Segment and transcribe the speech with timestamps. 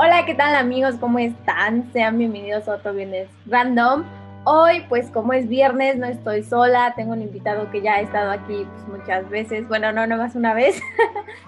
[0.00, 0.94] Hola, ¿qué tal amigos?
[1.00, 1.92] ¿Cómo están?
[1.92, 4.04] Sean bienvenidos a otro viernes random.
[4.44, 8.30] Hoy, pues como es viernes, no estoy sola, tengo un invitado que ya ha estado
[8.30, 10.80] aquí pues, muchas veces, bueno, no, no más una vez,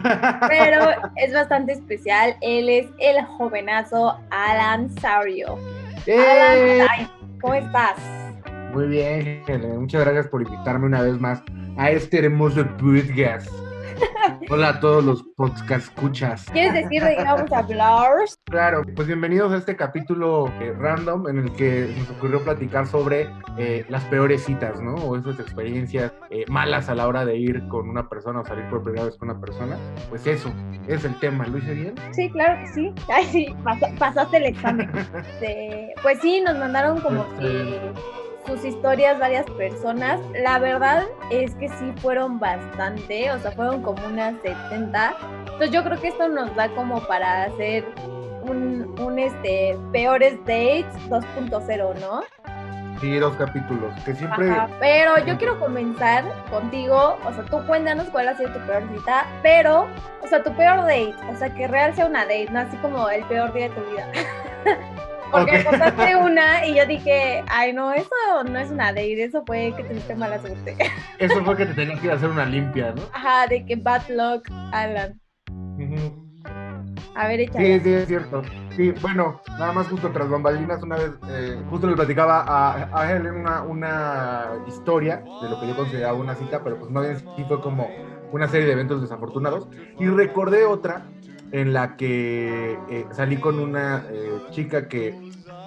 [0.48, 0.84] pero
[1.14, 2.34] es bastante especial.
[2.40, 5.56] Él es el jovenazo Alan Sario.
[6.06, 6.80] ¡Eh!
[6.80, 7.08] Alan,
[7.40, 7.98] ¿cómo estás?
[8.72, 9.44] Muy bien.
[9.78, 11.40] Muchas gracias por invitarme una vez más
[11.76, 13.48] a este hermoso podcast.
[14.50, 16.46] Hola a todos los podcast escuchas.
[16.52, 18.10] ¿Quieres decir de vamos a hablar?
[18.44, 23.28] Claro, pues bienvenidos a este capítulo eh, random en el que nos ocurrió platicar sobre
[23.58, 24.94] eh, las peores citas, ¿no?
[24.94, 28.68] O esas experiencias eh, malas a la hora de ir con una persona o salir
[28.70, 29.76] por primera vez con una persona.
[30.08, 30.52] Pues eso,
[30.88, 31.46] es el tema.
[31.46, 31.94] ¿Lo hice bien?
[32.12, 32.94] Sí, claro que sí.
[33.08, 34.90] Ay, sí, pas- pasaste el examen.
[35.40, 37.92] Este, pues sí, nos mandaron como que
[38.46, 40.20] sus historias varias personas.
[40.34, 45.14] La verdad es que sí fueron bastante, o sea, fueron como unas 70.
[45.44, 47.84] Entonces yo creo que esto nos da como para hacer
[48.42, 52.22] un, un este, peores dates 2.0, ¿no?
[53.00, 53.94] Sí, dos capítulos.
[54.04, 54.50] Que siempre.
[54.50, 58.82] Ajá, pero yo quiero comenzar contigo, o sea, tú cuéntanos cuál ha sido tu peor
[58.94, 59.86] cita, pero,
[60.22, 63.08] o sea, tu peor date, o sea, que real sea una date, no así como
[63.08, 64.06] el peor día de tu vida.
[65.30, 65.64] Porque Ok.
[65.64, 68.10] contaste una y yo dije, ay, no, eso
[68.46, 70.76] no es una date, eso fue que tuviste mala suerte.
[71.18, 73.02] Eso fue que te tenías que ir a hacer una limpia, ¿no?
[73.12, 75.20] Ajá, de que bad luck, Alan.
[77.14, 77.80] A ver, Sí, échale.
[77.80, 78.54] sí, es cierto.
[78.76, 83.12] Sí, bueno, nada más justo tras bambalinas, una vez, eh, justo le platicaba a, a
[83.12, 87.18] Helen una, una historia de lo que yo consideraba una cita, pero pues más bien
[87.36, 87.98] sí fue como
[88.30, 89.68] una serie de eventos desafortunados.
[89.98, 91.12] Y recordé otra
[91.50, 95.18] en la que eh, salí con una eh, chica que,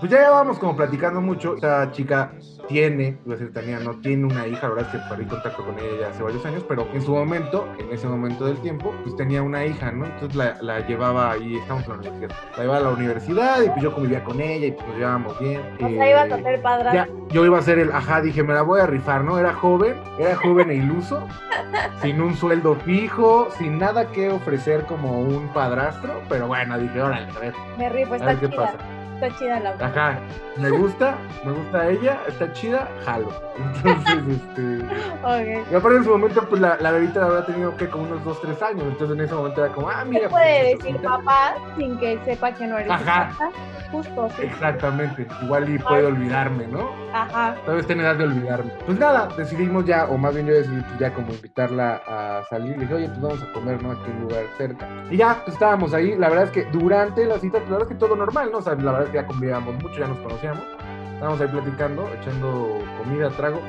[0.03, 1.55] pues ya llevábamos como platicando mucho.
[1.55, 2.33] Esta chica
[2.67, 5.63] tiene, iba a decir tenía, no tiene una hija, la verdad es que perdí contacto
[5.65, 8.93] con ella ya hace varios años, pero en su momento, en ese momento del tiempo,
[9.03, 10.05] pues tenía una hija, ¿no?
[10.05, 13.69] Entonces la, la llevaba ahí, estamos en la universidad, la llevaba a la universidad y
[13.69, 15.61] pues yo convivía con ella y pues nos llevábamos bien.
[15.75, 16.93] O sea, ibas a Eh, ser padrastro.
[17.05, 19.39] ya, yo iba a ser el, ajá, dije, me la voy a rifar, ¿no?
[19.39, 21.25] Era joven, era joven e iluso,
[22.01, 27.27] sin un sueldo fijo, sin nada que ofrecer como un padrastro, pero bueno, dije, órale,
[27.35, 28.57] a ver, Me rifo, a está ver qué chida.
[28.65, 28.77] pasa.
[29.23, 30.19] Está chida la Ajá,
[30.57, 33.29] me gusta, me gusta ella, está chida, jalo.
[33.57, 34.85] Entonces, este...
[35.23, 35.71] Ok.
[35.71, 38.41] Y aparte en su momento, pues la, la bebita habrá tenido que como unos 2,
[38.41, 40.23] 3 años, entonces en ese momento era como, ah, mira.
[40.23, 43.29] Se pues, puede es decir papá sin que sepa que no eres Ajá.
[43.29, 43.51] papá.
[43.93, 44.41] Justo, sí.
[44.43, 46.89] Exactamente, igual y puede olvidarme, ¿no?
[47.13, 47.55] Ajá.
[47.61, 48.71] Todavía está en edad de olvidarme.
[48.85, 52.75] Pues nada, decidimos ya, o más bien yo decidí pues, ya como invitarla a salir.
[52.75, 53.91] Le dije, oye, pues vamos a comer, ¿no?
[53.91, 54.89] Aquí en un lugar cerca.
[55.11, 56.15] Y ya, pues estábamos ahí.
[56.15, 58.57] La verdad es que durante la cita, pues, la verdad es que todo normal, ¿no?
[58.57, 60.63] O sea, la verdad es que ya convivíamos mucho, ya nos conocíamos.
[61.13, 63.61] Estábamos ahí platicando, echando comida, trago.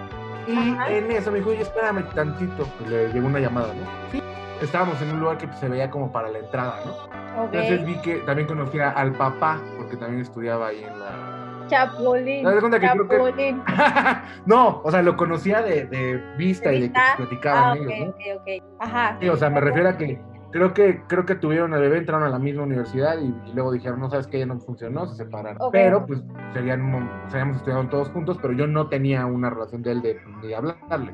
[0.47, 0.91] Y Ajá.
[0.91, 2.65] en eso me dijo, oye, espérame tantito.
[2.79, 3.83] Pues le llegó una llamada, ¿no?
[4.11, 4.23] Sí.
[4.61, 7.45] Estábamos en un lugar que pues, se veía como para la entrada, ¿no?
[7.45, 12.45] Entonces vi que también conocía al papá, porque también estudiaba ahí en la, Chapulín.
[12.45, 13.63] ¿Te das cuenta que creo que- Chapulín.
[14.47, 18.43] no, o sea, lo conocía de, de vista y de que platicaban Ah, ok, ellos,
[18.47, 18.85] ¿no?
[18.85, 19.17] Ajá.
[19.21, 20.21] Sí, o sea, me refiero a que
[20.55, 23.73] creo que creo que tuvieron al bebé, entraron a la misma universidad y, y luego
[23.73, 25.59] dijeron, no sabes que ya no funcionó, se separaron.
[25.73, 26.23] Pero pues
[26.53, 30.01] serían, un- se habíamos estudiado todos juntos, pero yo no tenía una relación de él
[30.03, 31.13] de, de hablarle,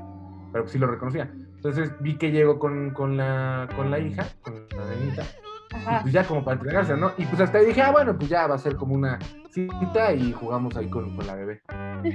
[0.53, 1.31] pero sí lo reconocía.
[1.57, 5.23] Entonces vi que llegó con, con, la, con la hija, con la nenita,
[5.73, 6.01] Ajá.
[6.03, 7.13] pues ya como para entregarse, ¿no?
[7.17, 9.19] Y pues hasta ahí dije, ah, bueno, pues ya va a ser como una
[9.51, 11.63] cita y jugamos ahí con, con la bebé.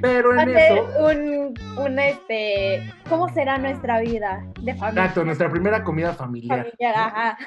[0.02, 1.06] Pero Va a en ser eso...
[1.06, 1.54] un,
[1.86, 5.02] un, este, ¿cómo será nuestra vida de familia?
[5.04, 6.66] Exacto, nuestra primera comida familiar.
[6.66, 7.38] Familiar, ajá.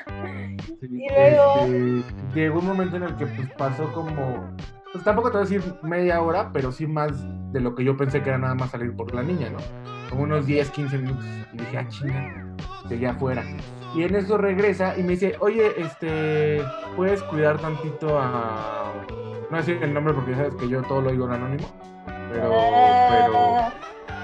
[0.80, 2.04] Sí, Y luego- este,
[2.34, 4.54] llegó un momento en el que pues pasó como,
[4.92, 7.12] pues tampoco te voy a decir media hora, pero sí más
[7.52, 9.58] de lo que yo pensé que era nada más salir por la niña, ¿no?
[10.10, 11.24] Como unos 10, 15 minutos.
[11.52, 12.46] Y dije, ah, chinga,
[12.88, 13.42] llegué afuera.
[13.94, 16.62] Y en eso regresa y me dice, oye, este,
[16.96, 18.92] ¿puedes cuidar tantito a...
[19.50, 21.68] No decir el nombre porque sabes que yo todo lo digo en anónimo.
[22.30, 22.50] Pero,
[23.10, 23.72] pero...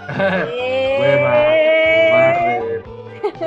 [1.01, 1.45] Hueva.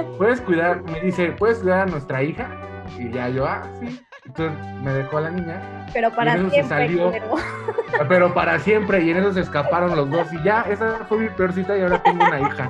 [0.17, 0.81] ¿Puedes cuidar?
[0.83, 2.49] Me dice, ¿puedes cuidar a nuestra hija?
[2.97, 4.01] Y ya yo, ah, sí.
[4.25, 7.05] Entonces me dejó a la niña, Pero para en eso se siempre, salió.
[7.05, 7.35] culero.
[8.09, 10.33] pero para siempre, y en eso se escaparon los dos.
[10.33, 12.69] Y ya, esa fue mi peor cita y ahora tengo una hija.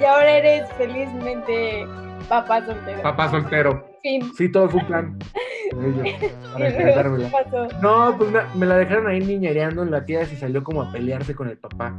[0.00, 1.86] Y ahora eres felizmente
[2.28, 3.02] papá soltero.
[3.02, 3.86] Papá soltero.
[4.02, 4.32] Fin.
[4.34, 5.18] Sí, todo fue un plan.
[6.54, 7.08] para.
[7.80, 10.82] No, pues me, me la dejaron ahí niñereando en la tía y se salió como
[10.82, 11.94] a pelearse con el papá.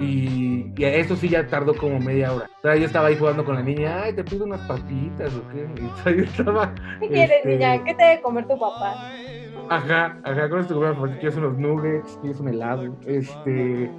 [0.00, 2.50] Y, y eso sí ya tardó como media hora.
[2.58, 5.48] O sea, yo estaba ahí jugando con la niña, ay, te pido unas papitas o
[5.48, 5.66] qué.
[5.80, 6.74] Y o sea, yo estaba.
[7.00, 7.84] ¿Qué quieres, este, niña?
[7.84, 9.10] ¿Qué te debe comer tu papá?
[9.70, 12.96] Ajá, ajá, con esto que quieres unos nuggets, quieres un helado.
[13.06, 13.90] Este.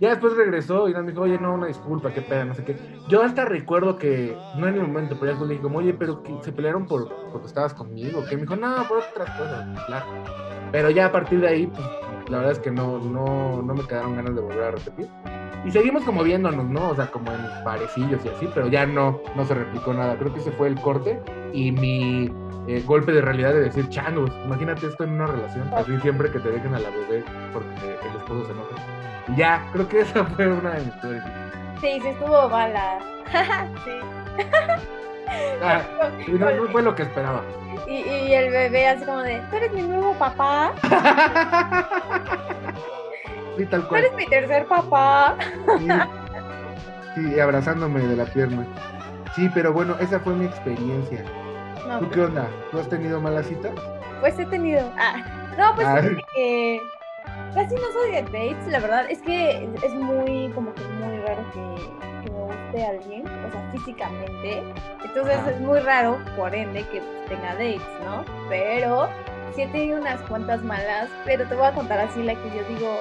[0.00, 2.76] Ya después regresó y me dijo, oye, no, una disculpa, qué pena, no sé qué.
[3.08, 6.36] Yo hasta recuerdo que, no en el momento, pero ya le como, oye, pero que
[6.42, 8.22] se pelearon por porque estabas conmigo.
[8.28, 10.06] Que me dijo, no, por otras cosas, claro.
[10.70, 11.86] Pero ya a partir de ahí, pues,
[12.28, 15.08] la verdad es que no, no, no me quedaron ganas de volver a repetir.
[15.64, 16.90] Y seguimos como viéndonos, ¿no?
[16.90, 20.16] O sea, como en parecillos y así, pero ya no, no se replicó nada.
[20.18, 21.20] Creo que ese fue el corte
[21.52, 22.30] y mi
[22.68, 26.38] eh, golpe de realidad de decir, changos, imagínate esto en una relación, así siempre que
[26.38, 29.05] te dejen a la bebé porque el esposo se enoja.
[29.36, 31.24] Ya, creo que esa fue una de mis historias.
[31.80, 32.98] Sí, sí estuvo mala.
[33.84, 33.90] sí.
[35.62, 35.82] Ah,
[36.26, 37.42] y no, no fue lo que esperaba.
[37.88, 40.72] Y, y el bebé así como de, ¿tú eres mi nuevo papá?
[43.56, 44.04] Sí, tal ¿Tú cual.
[44.04, 45.34] eres mi tercer papá?
[45.78, 45.88] Sí,
[47.14, 48.66] Sí, abrazándome de la pierna.
[49.34, 51.24] Sí, pero bueno, esa fue mi experiencia.
[51.88, 52.48] No, ¿Tú qué onda?
[52.70, 53.70] ¿Tú has tenido mala cita?
[54.20, 54.92] pues he tenido.
[54.98, 55.16] Ah,
[55.56, 56.02] no, pues Ah.
[57.54, 59.06] Casi no soy de dates, la verdad.
[59.10, 63.70] Es que es muy, como que muy raro que, que me guste alguien, o sea,
[63.72, 64.62] físicamente.
[65.04, 65.50] Entonces Ajá.
[65.50, 68.24] es muy raro, por ende, que tenga dates, ¿no?
[68.48, 69.08] Pero
[69.54, 72.62] sí he tenido unas cuantas malas, pero te voy a contar así la que yo
[72.68, 72.98] digo,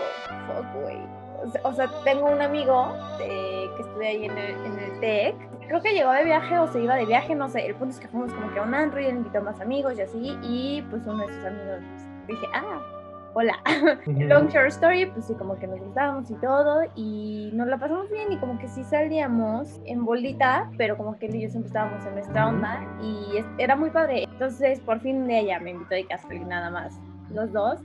[0.48, 0.98] fuck, güey.
[1.44, 5.00] O sea, o sea, tengo un amigo eh, que estudia ahí en el, en el
[5.00, 5.36] TEC.
[5.68, 7.66] Creo que llegó de viaje o se iba de viaje, no sé.
[7.68, 9.60] El punto es que fuimos como que a un antro y él invitó a más
[9.60, 10.40] amigos y así.
[10.42, 11.80] Y pues uno de sus amigos
[12.26, 12.80] pues, dije, ah,
[13.36, 13.54] hola.
[14.08, 18.10] Long short story, pues sí, como que nos gustábamos y todo, y nos la pasamos
[18.10, 21.68] bien, y como que sí salíamos en bolita, pero como que él y yo siempre
[21.68, 24.24] estábamos en nuestra onda, y es- era muy padre.
[24.24, 26.98] Entonces, por fin ya me invitó de y nada más,
[27.30, 27.80] los dos.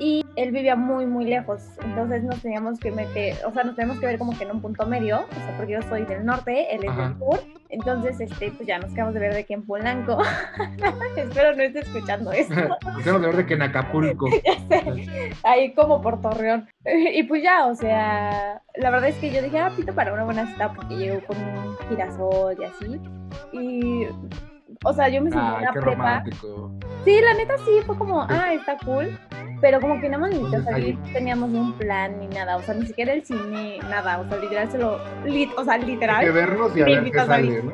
[0.00, 4.00] Y él vivía muy, muy lejos, entonces nos teníamos que meter, o sea, nos teníamos
[4.00, 6.74] que ver como que en un punto medio, o sea, porque yo soy del norte,
[6.74, 7.08] él es Ajá.
[7.10, 10.18] del sur, entonces, este, pues ya nos quedamos de ver de que en Polanco.
[11.16, 12.54] Espero no esté escuchando esto.
[12.96, 14.28] Dejemos de ver de que en Acapulco.
[15.44, 16.68] Ahí como por Torreón.
[16.84, 20.24] Y pues ya, o sea, la verdad es que yo dije, ah, pito para una
[20.24, 23.00] buena cita porque llegó con un girasol y así.
[23.52, 24.06] Y,
[24.84, 25.96] o sea, yo me sentí en Ay, la qué prepa.
[25.96, 26.70] romántico.
[27.04, 29.18] Sí, la neta sí, fue como, ah, está cool.
[29.60, 32.74] Pero como que ni Entonces, salir, ahí- teníamos ni un plan ni nada, o sea,
[32.74, 35.86] ni siquiera el cine, nada, o sea, literal se lo, lit, o sea, Hay que
[35.86, 36.32] literal.
[36.32, 37.72] vernos y a ver qué sale, ¿no?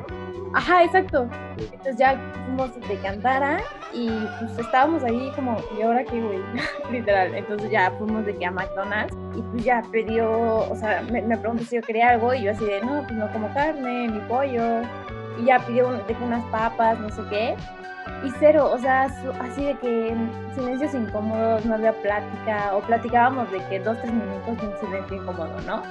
[0.53, 1.29] Ajá, exacto.
[1.57, 3.59] Entonces ya fuimos de Cantara
[3.93, 4.09] y
[4.39, 6.39] pues estábamos ahí como, ¿y ahora qué, güey?
[6.91, 7.33] Literal.
[7.35, 10.29] Entonces ya fuimos de que a McDonald's y pues ya pidió,
[10.69, 13.13] o sea, me, me preguntó si yo quería algo y yo así de, no, pues
[13.13, 14.81] no como carne, ni pollo.
[15.39, 17.55] Y ya pidió un- de que unas papas, no sé qué.
[18.23, 22.79] Y cero, o sea, su- así de que en silencios incómodos, no había plática, o
[22.81, 25.81] platicábamos de que dos, tres minutos de un silencio incómodo, ¿no?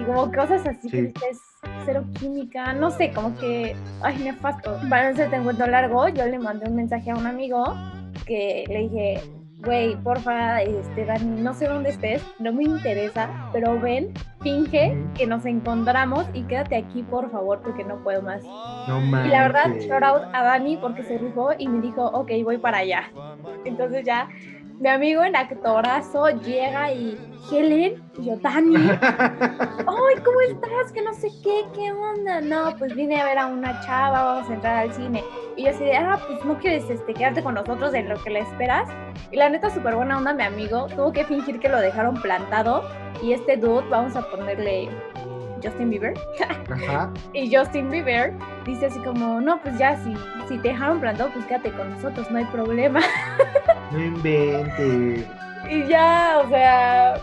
[0.00, 1.02] Y como cosas así que Sí.
[1.06, 1.40] dices,
[1.84, 4.76] cero química, no sé, como que, ay, nefasto.
[4.88, 7.74] Para no hacerte un cuento largo, yo le mandé un mensaje a un amigo
[8.26, 9.22] que le dije,
[9.64, 15.26] güey, porfa, este, Dani, no sé dónde estés, no me interesa, pero ven, finge que
[15.26, 18.42] nos encontramos y quédate aquí, por favor, porque no puedo más.
[18.42, 22.30] No Y la verdad, shout out a Dani porque se rifó y me dijo, ok,
[22.44, 23.10] voy para allá.
[23.64, 24.28] Entonces ya,
[24.80, 27.16] mi amigo en actorazo llega y,
[27.50, 30.92] Helen, y yo, Dani, ay, ¿cómo estás?
[30.92, 32.40] Que no sé qué, ¿qué onda?
[32.40, 35.22] No, pues vine a ver a una chava, vamos a entrar al cine.
[35.56, 38.30] Y yo así de, ah, pues no quieres este, quedarte con nosotros en lo que
[38.30, 38.88] le esperas.
[39.30, 42.82] Y la neta, súper buena onda, mi amigo, tuvo que fingir que lo dejaron plantado.
[43.22, 44.88] Y este dude, vamos a ponerle
[45.64, 46.14] Justin Bieber.
[46.70, 47.10] Ajá.
[47.32, 48.32] Y Justin Bieber
[48.64, 50.14] dice así como, no, pues ya, si,
[50.48, 53.00] si te dejaron plantado, pues quédate con nosotros, no hay problema.
[53.92, 55.24] No inventes.
[55.70, 57.14] Y ya, o sea,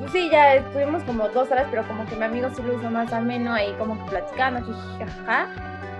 [0.00, 2.90] pues sí, ya estuvimos como dos horas, pero como que mi amigo sí lo hizo
[2.90, 4.60] más ameno ahí como que platicando,
[4.98, 5.46] jajaja,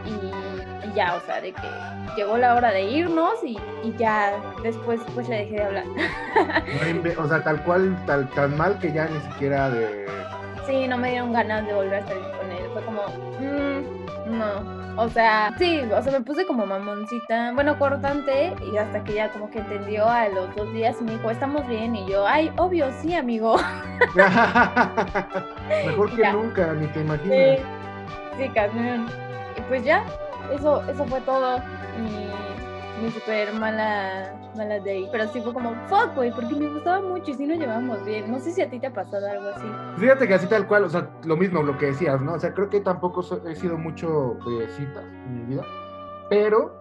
[0.05, 1.69] y, y ya, o sea, de que
[2.17, 4.33] llegó la hora de irnos y, y ya
[4.63, 5.85] después pues le dejé de hablar.
[7.17, 10.06] No o sea, tal cual, tal, tan mal que ya ni siquiera de.
[10.67, 13.03] Sí, no me dieron ganas de volver a salir con él, fue como,
[13.39, 14.77] mm, no.
[14.99, 19.31] O sea, sí, o sea, me puse como mamoncita, bueno, cortante, y hasta que ya
[19.31, 22.51] como que entendió a los dos días y me dijo, estamos bien, y yo, ay,
[22.57, 23.57] obvio, sí, amigo.
[25.87, 26.33] Mejor que Ya.
[26.33, 27.59] nunca, ni te Sí, imaginas.
[28.39, 29.07] sí, cañón.
[29.57, 30.03] Y pues ya,
[30.55, 31.59] eso, eso fue todo.
[31.99, 32.27] Mi,
[33.03, 35.09] mi super mala, mala day.
[35.12, 38.31] Pero sí fue como, fuck, güey, porque me gustaba mucho y sí nos llevamos bien.
[38.31, 39.67] No sé si a ti te ha pasado algo así.
[39.99, 42.35] Fíjate que así tal cual, o sea, lo mismo, lo que decías, ¿no?
[42.35, 45.62] O sea, creo que tampoco he sido mucho de citas en mi vida,
[46.31, 46.75] pero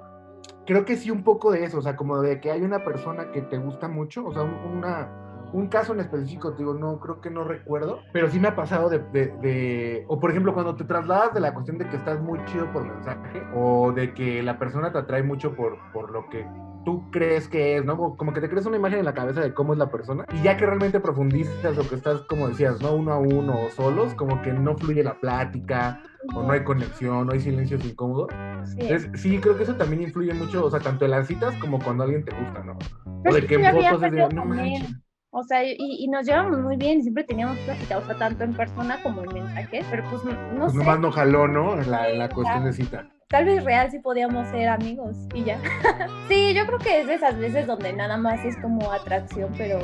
[0.65, 3.31] creo que sí un poco de eso, o sea, como de que hay una persona
[3.31, 5.09] que te gusta mucho, o sea, un- una,
[5.55, 8.55] un caso en específico, te digo, no, creo que no recuerdo, pero sí me ha
[8.55, 11.95] pasado de, de, de, o por ejemplo, cuando te trasladas de la cuestión de que
[11.95, 16.11] estás muy chido por mensaje, o de que la persona te atrae mucho por, por
[16.11, 16.45] lo que
[16.83, 17.97] tú crees que es, ¿no?
[18.17, 20.43] Como que te crees una imagen en la cabeza de cómo es la persona, y
[20.43, 22.93] ya que realmente profundizas o que estás, como decías, ¿no?
[22.93, 26.03] Uno a uno o solos, como que no fluye la plática,
[26.35, 28.27] o no hay conexión, no hay silencios incómodos.
[28.65, 28.77] Sí.
[28.81, 31.79] Entonces, sí, creo que eso también influye mucho, o sea, tanto en las citas como
[31.79, 32.77] cuando alguien te gusta, ¿no?
[33.23, 35.04] Pero o de que fotos de, no manches.
[35.37, 38.53] O sea, y, y, nos llevamos muy bien, siempre teníamos plática, o sea, tanto en
[38.53, 40.77] persona como en mensajes, pero pues no, no pues sé.
[40.77, 41.75] nomás no jaló, ¿no?
[41.75, 43.09] La, la cuestión de cita.
[43.29, 45.59] Tal vez real sí podíamos ser amigos y ya.
[46.27, 49.79] sí, yo creo que es de esas veces donde nada más es como atracción, pero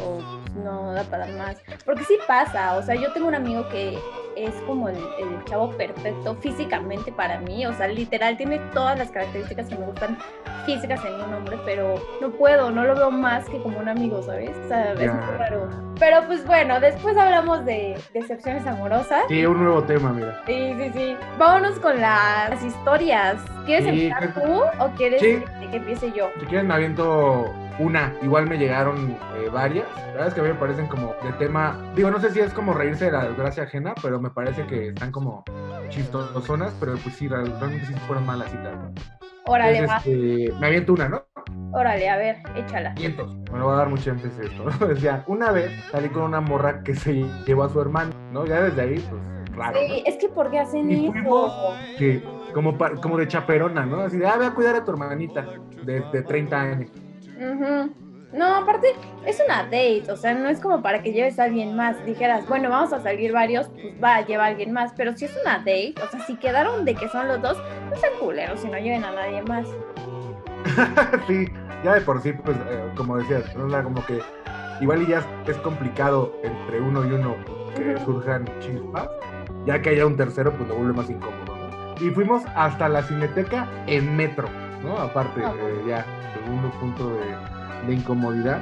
[0.64, 1.58] no da para más.
[1.84, 3.98] Porque sí pasa, o sea, yo tengo un amigo que
[4.36, 9.10] es como el, el, chavo perfecto físicamente para mí, o sea, literal tiene todas las
[9.10, 10.20] características que me gustan
[10.66, 14.22] físicas en un hombre, pero no puedo, no lo veo más que como un amigo,
[14.22, 14.56] ¿sabes?
[14.66, 15.70] O sea, es muy raro.
[16.00, 19.24] Pero pues bueno, después hablamos de decepciones amorosas.
[19.28, 20.42] Sí, un nuevo tema, mira.
[20.46, 21.18] Sí, sí, sí.
[21.38, 23.31] Vámonos con las historias.
[23.66, 25.44] ¿Quieres sí, empezar tú o quieres sí.
[25.70, 26.30] que empiece yo?
[26.40, 29.86] Si quieren me aviento una, igual me llegaron eh, varias.
[29.96, 32.40] La verdad es que a mí me parecen como de tema, digo, no sé si
[32.40, 35.44] es como reírse de la desgracia ajena, pero me parece que están como
[35.90, 38.74] chistosonas, pero pues sí, realmente sí fueron malas citas.
[38.76, 38.94] ¿no?
[39.48, 41.24] Órale, Entonces, este, me aviento una, ¿no?
[41.74, 42.94] Órale, a ver, échala.
[42.94, 44.88] Miento, me lo voy a dar mucho énfasis esto, ¿no?
[44.88, 48.46] Decía, una vez salí con una morra que se llevó a su hermano, ¿no?
[48.46, 49.80] Ya desde ahí, pues, raro.
[49.80, 49.96] Sí, ¿no?
[50.06, 51.74] es que ¿por qué hacen Y eso?
[51.98, 52.24] que,
[52.54, 54.02] como, pa- como de chaperona, ¿no?
[54.02, 55.48] Así de, ah, ve a cuidar a tu hermanita
[55.84, 56.90] de, de 30 años.
[58.34, 58.88] No, aparte,
[59.26, 62.04] es una date, o sea, no es como para que lleves a alguien más.
[62.06, 64.94] Dijeras, bueno, vamos a salir varios, pues va, lleva a alguien más.
[64.96, 67.58] Pero si es una date, o sea, si quedaron de que son los dos,
[67.90, 69.68] no sean culeros si no lleven a nadie más.
[71.28, 71.46] sí,
[71.84, 73.84] ya de por sí, pues, eh, como decías, ¿no?
[73.84, 74.22] Como que
[74.80, 77.36] igual y ya es complicado entre uno y uno
[77.76, 78.06] que Ujú.
[78.06, 79.10] surjan chispas,
[79.66, 81.51] ya que haya un tercero, pues lo vuelve más incómodo.
[82.02, 84.48] Y fuimos hasta la cineteca en metro,
[84.84, 84.98] ¿no?
[84.98, 85.54] Aparte, Ah.
[85.58, 88.62] eh, ya, segundo punto de, de incomodidad.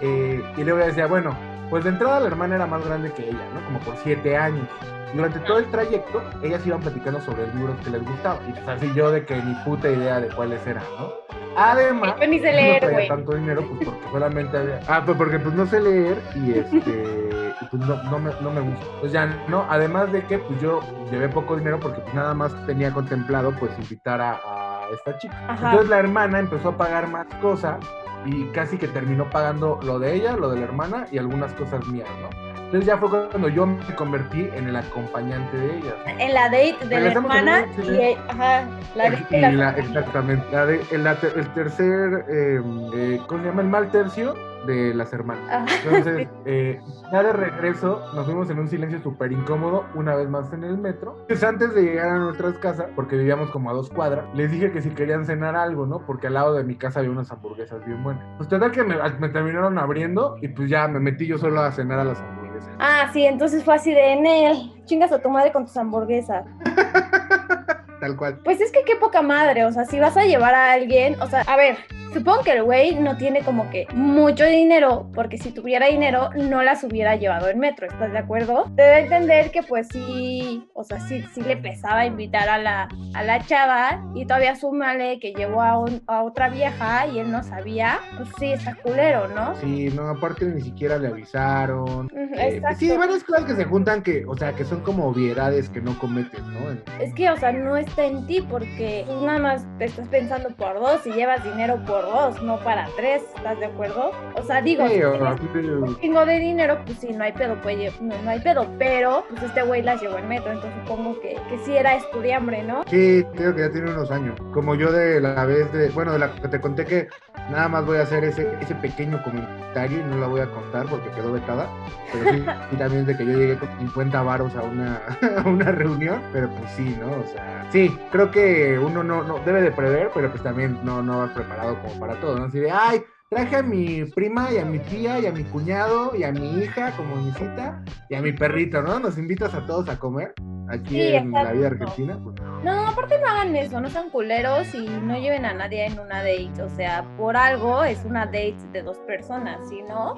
[0.00, 1.36] Eh, y luego ya decía, bueno,
[1.70, 3.64] pues de entrada la hermana era más grande que ella, ¿no?
[3.66, 4.66] Como por siete años.
[5.14, 8.38] Durante todo el trayecto, ellas iban platicando sobre libros que les gustaban.
[8.48, 11.10] Y pues así yo de que ni puta idea de cuáles eran, ¿no?
[11.56, 13.08] Además, Yo ni sé no leer, güey.
[13.08, 14.80] tanto dinero, pues porque solamente había...
[14.88, 17.25] Ah, pues porque pues no sé leer y este...
[17.70, 18.86] pues no, no, me, no me gusta.
[19.00, 19.66] Pues ya, ¿no?
[19.68, 20.80] Además de que pues yo
[21.10, 25.36] llevé poco dinero porque pues nada más tenía contemplado pues invitar a, a esta chica.
[25.48, 25.66] Ajá.
[25.70, 27.76] Entonces la hermana empezó a pagar más cosas
[28.24, 31.86] y casi que terminó pagando lo de ella, lo de la hermana y algunas cosas
[31.88, 32.28] mías, ¿no?
[32.66, 35.94] Entonces ya fue cuando yo me convertí en el acompañante de ella.
[36.18, 38.64] En la date de la hermana y, ajá,
[38.96, 42.60] la date Y la la- exactamente, la de- el, el tercer, eh,
[42.94, 43.62] eh, ¿cómo se llama?
[43.62, 44.34] El mal tercio
[44.66, 45.48] de las hermanas.
[45.50, 45.66] Ajá.
[45.84, 46.80] Entonces, eh,
[47.12, 50.78] ya de regreso, nos fuimos en un silencio súper incómodo, una vez más en el
[50.78, 51.24] metro.
[51.28, 54.70] Pues antes de llegar a nuestras casas, porque vivíamos como a dos cuadras, les dije
[54.70, 56.04] que si querían cenar algo, ¿no?
[56.06, 58.24] Porque al lado de mi casa había unas hamburguesas bien buenas.
[58.36, 61.72] Pues total que me, me terminaron abriendo y pues ya me metí yo solo a
[61.72, 62.70] cenar a las hamburguesas.
[62.78, 64.72] Ah, sí, entonces fue así de en él.
[64.84, 66.44] Chingas a tu madre con tus hamburguesas.
[68.06, 68.38] Tal cual.
[68.44, 71.26] Pues es que qué poca madre, o sea, si vas a llevar a alguien, o
[71.26, 71.76] sea, a ver,
[72.12, 76.62] supongo que el güey no tiene como que mucho dinero, porque si tuviera dinero no
[76.62, 78.66] las hubiera llevado en metro, ¿estás de acuerdo?
[78.76, 83.22] Debe entender que pues sí, o sea, sí, sí le pesaba invitar a la, a
[83.24, 87.42] la chava y todavía súmale que llevó a, un- a otra vieja y él no
[87.42, 89.56] sabía, pues sí, está culero, ¿no?
[89.56, 92.06] Sí, no, aparte ni siquiera le avisaron.
[92.06, 92.76] Ujú, Eh, Exacto.
[92.78, 95.98] sí, varias cosas que se juntan que, o sea, que son como obviedades que no
[95.98, 96.70] cometes, ¿no?
[97.02, 100.50] Es que, o sea, no está en ti porque tú nada más te estás pensando
[100.50, 104.10] por dos y llevas dinero por dos, no para tres, ¿estás de acuerdo?
[104.34, 107.98] O sea, digo, Sí, si un chingo de dinero, pues sí, no hay pedo, pues
[108.02, 111.38] no, no hay pedo, pero pues este güey las llevó en metro, entonces supongo que,
[111.48, 112.84] que sí era estudiambre, ¿no?
[112.86, 114.38] Sí, creo que ya tiene unos años.
[114.52, 117.08] Como yo de la vez de, bueno, de la que te conté que
[117.50, 120.86] nada más voy a hacer ese, ese pequeño comentario y no la voy a contar
[120.86, 121.66] porque quedó vetada.
[122.12, 125.00] Pero sí, y también de que yo llegué con 50 varos a una,
[125.44, 127.08] a una reunión, pero pues sí, ¿no?
[127.08, 131.02] O sea, sí, creo que uno no, no debe de prever, pero pues también no,
[131.02, 132.46] no vas preparado como para todo, ¿no?
[132.46, 136.16] Así de, ay, traje a mi prima y a mi tía y a mi cuñado
[136.16, 138.98] y a mi hija como visita y a mi perrito, ¿no?
[138.98, 140.32] Nos invitas a todos a comer.
[140.68, 142.18] Aquí Sí, en la vida argentina.
[142.22, 145.98] pues, No, aparte no hagan eso, no sean culeros y no lleven a nadie en
[145.98, 146.62] una date.
[146.62, 150.14] O sea, por algo es una date de dos personas, si no,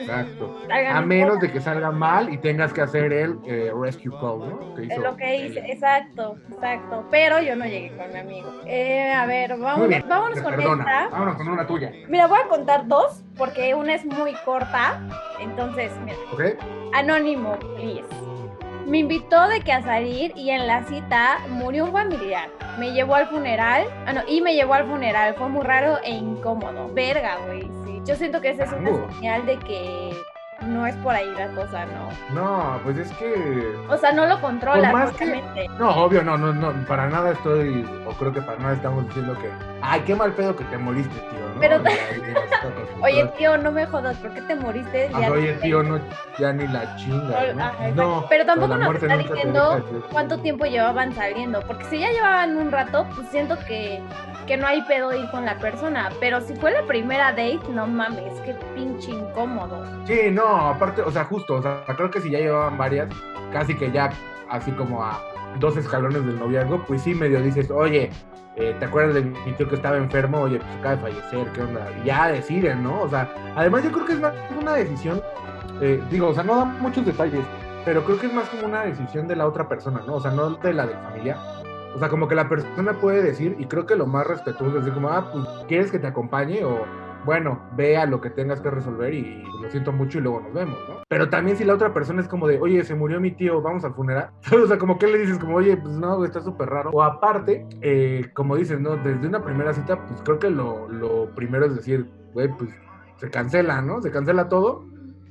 [0.00, 0.56] exacto.
[0.70, 1.42] A menos cosas.
[1.42, 4.74] de que salga mal y tengas que hacer el eh, rescue call, ¿no?
[4.74, 7.04] Que hizo lo que hice, exacto, exacto.
[7.10, 8.50] Pero yo no llegué con mi amigo.
[8.66, 10.82] Eh, a ver, Muy vámonos, te con perdona.
[10.84, 11.08] esta.
[11.10, 15.00] Vámonos con una tuya, Mira, voy a contar dos porque una es muy corta.
[15.40, 16.62] Entonces, mira, ¿ok?
[16.94, 18.04] anónimo, please.
[18.90, 22.48] Me invitó de que a salir y en la cita murió un familiar.
[22.76, 23.84] Me llevó al funeral.
[24.04, 25.34] Ah, no, y me llevó al funeral.
[25.34, 26.92] Fue muy raro e incómodo.
[26.92, 27.70] Verga, güey.
[27.84, 28.02] Sí.
[28.04, 29.12] Yo siento que esa es una Uh.
[29.12, 30.12] señal de que
[30.62, 32.08] no es por ahí la cosa, ¿no?
[32.34, 34.38] No, pues es que O sea, no lo
[34.92, 35.40] más que-.
[35.78, 39.36] No, obvio, no, no, no, para nada estoy, o creo que para nada estamos diciendo
[39.40, 39.48] que,
[39.82, 41.60] ay, qué mal pedo que te moriste, tío, ¿no?
[41.60, 41.82] Pero-
[43.02, 45.10] Oye, tío, no me jodas, ¿por qué te moriste?
[45.14, 45.98] Ah, oye, tío, no,
[46.38, 47.94] ya ni la chinga, ¿no?
[47.94, 49.82] No, Pero tampoco nos está diciendo
[50.12, 54.00] cuánto tiempo llevaban saliendo, porque si ya llevaban un rato, pues siento que,
[54.46, 57.86] que no hay pedo ir con la persona, pero si fue la primera date, no
[57.86, 59.82] mames, qué pinche incómodo.
[60.06, 63.08] Sí, no, aparte, o sea, justo, o sea, creo que si ya llevaban varias,
[63.52, 64.10] casi que ya,
[64.50, 65.22] así como a
[65.58, 68.10] dos escalones del noviazgo, pues sí medio dices, oye,
[68.56, 70.40] eh, ¿te acuerdas de mi tío que estaba enfermo?
[70.40, 71.88] Oye, pues acaba de fallecer, ¿qué onda?
[72.02, 73.02] Y ya deciden, ¿no?
[73.02, 75.22] O sea, además yo creo que es más una decisión,
[75.80, 77.44] eh, digo, o sea, no da muchos detalles,
[77.84, 80.16] pero creo que es más como una decisión de la otra persona, ¿no?
[80.16, 81.38] O sea, no de la del familiar.
[81.94, 84.84] O sea, como que la persona puede decir, y creo que lo más respetuoso es
[84.84, 86.64] decir como, ah, pues, ¿quieres que te acompañe?
[86.64, 86.84] O,
[87.24, 90.78] bueno, vea lo que tengas que resolver y lo siento mucho y luego nos vemos,
[90.88, 91.02] ¿no?
[91.08, 93.84] Pero también si la otra persona es como de, oye, se murió mi tío, vamos
[93.84, 94.30] al funeral.
[94.52, 96.90] o sea, como que le dices, como, oye, pues no, está súper raro.
[96.92, 98.96] O aparte, eh, como dices, ¿no?
[98.96, 102.70] Desde una primera cita, pues creo que lo, lo primero es decir, güey, pues
[103.16, 104.00] se cancela, ¿no?
[104.00, 104.84] Se cancela todo.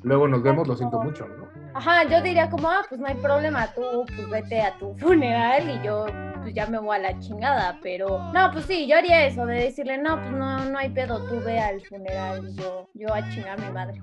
[0.03, 1.49] Luego nos vemos, lo siento mucho, ¿no?
[1.73, 3.81] Ajá, yo diría como, ah, pues no hay problema, tú
[4.15, 6.05] pues vete a tu funeral y yo
[6.49, 9.65] pues ya me voy a la chingada, pero no, pues sí, yo haría eso, de
[9.65, 13.59] decirle, no, pues no, no hay pedo, tú ve al funeral yo, yo a chingar
[13.59, 14.01] a mi madre.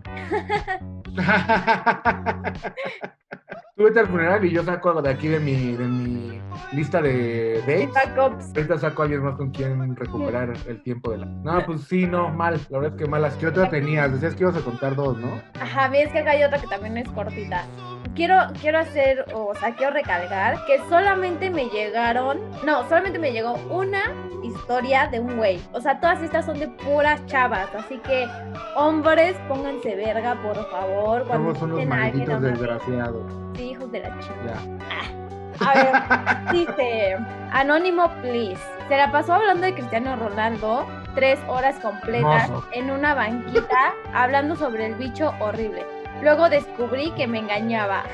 [3.77, 6.41] Tú vete al funeral y yo saco de aquí de mi, de mi
[6.73, 7.93] lista de dates.
[7.93, 8.47] Backups.
[8.57, 11.27] Ahorita saco a alguien más con quien recuperar el tiempo de la.
[11.27, 12.59] No, pues sí, no, mal.
[12.71, 13.35] La verdad es que malas.
[13.35, 14.11] ¿Qué otra tenías?
[14.13, 15.43] Decías que ibas a contar dos, ¿no?
[15.61, 17.67] Ajá, ves que acá hay otra que también es cortita.
[18.15, 23.57] Quiero, quiero hacer, o sea, quiero recalcar que solamente me llegaron, no, solamente me llegó
[23.69, 24.05] una
[24.43, 25.61] historia de un güey.
[25.75, 28.27] O sea, todas estas son de puras chavas, así que
[28.75, 31.27] hombres, pónganse verga, por favor.
[31.27, 33.46] Cuando Somos unos malditos desgraciados.
[33.57, 34.35] Sí, hijos de la chica.
[34.47, 35.67] Ya.
[35.67, 37.17] A ver, dice,
[37.53, 38.61] Anónimo, please.
[38.89, 40.87] Se la pasó hablando de Cristiano Ronaldo
[41.17, 45.85] tres horas completas en una banquita hablando sobre el bicho horrible.
[46.23, 48.05] Luego descubrí que me engañaba.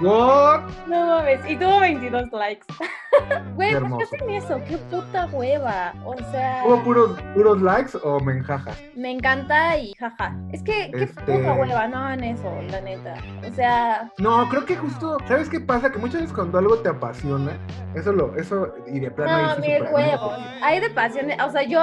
[0.00, 2.66] No mames, y tuvo 22 likes.
[3.54, 4.60] Güey, ¿por qué hacen eso?
[4.66, 5.92] Qué puta hueva.
[6.06, 8.80] O sea, ¿Hubo puros, puros likes o menjajas?
[8.94, 10.34] me encanta y jaja.
[10.52, 13.14] Es que, qué Este- puta hueva, no hagan eso, la neta.
[13.46, 15.90] O sea, No, creo que justo, ¿sabes qué pasa?
[15.90, 17.52] Que muchas veces cuando algo te apasiona,
[17.94, 20.38] eso lo, eso, y de plano No, súper- huevos.
[20.62, 21.36] Hay de pasiones.
[21.42, 21.80] O sea, yo,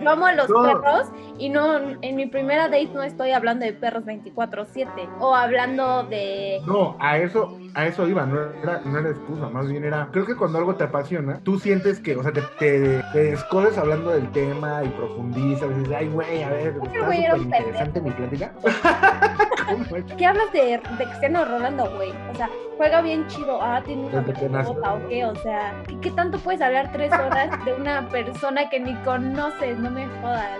[0.00, 0.62] yo amo a los No.
[0.62, 4.85] perros y no, en mi primera date no estoy hablando de perros 24-7
[5.18, 6.60] o hablando de.
[6.66, 10.26] No, a eso, a eso iba, no era, no era excusa, más bien era, creo
[10.26, 14.10] que cuando algo te apasiona, tú sientes que, o sea, te, te, te descoses hablando
[14.10, 18.10] del tema y profundizas, y dices, ay, güey, a ver, está güey era interesante mi
[18.10, 18.52] plática.
[20.16, 22.12] ¿Qué hablas de, de Cristiano Rolando, güey?
[22.32, 23.58] O sea, juega bien chido.
[23.60, 25.24] Ah, tiene una pelota o qué.
[25.24, 29.78] O sea, ¿qué, qué tanto puedes hablar tres horas de una persona que ni conoces?
[29.78, 30.58] No me jodas.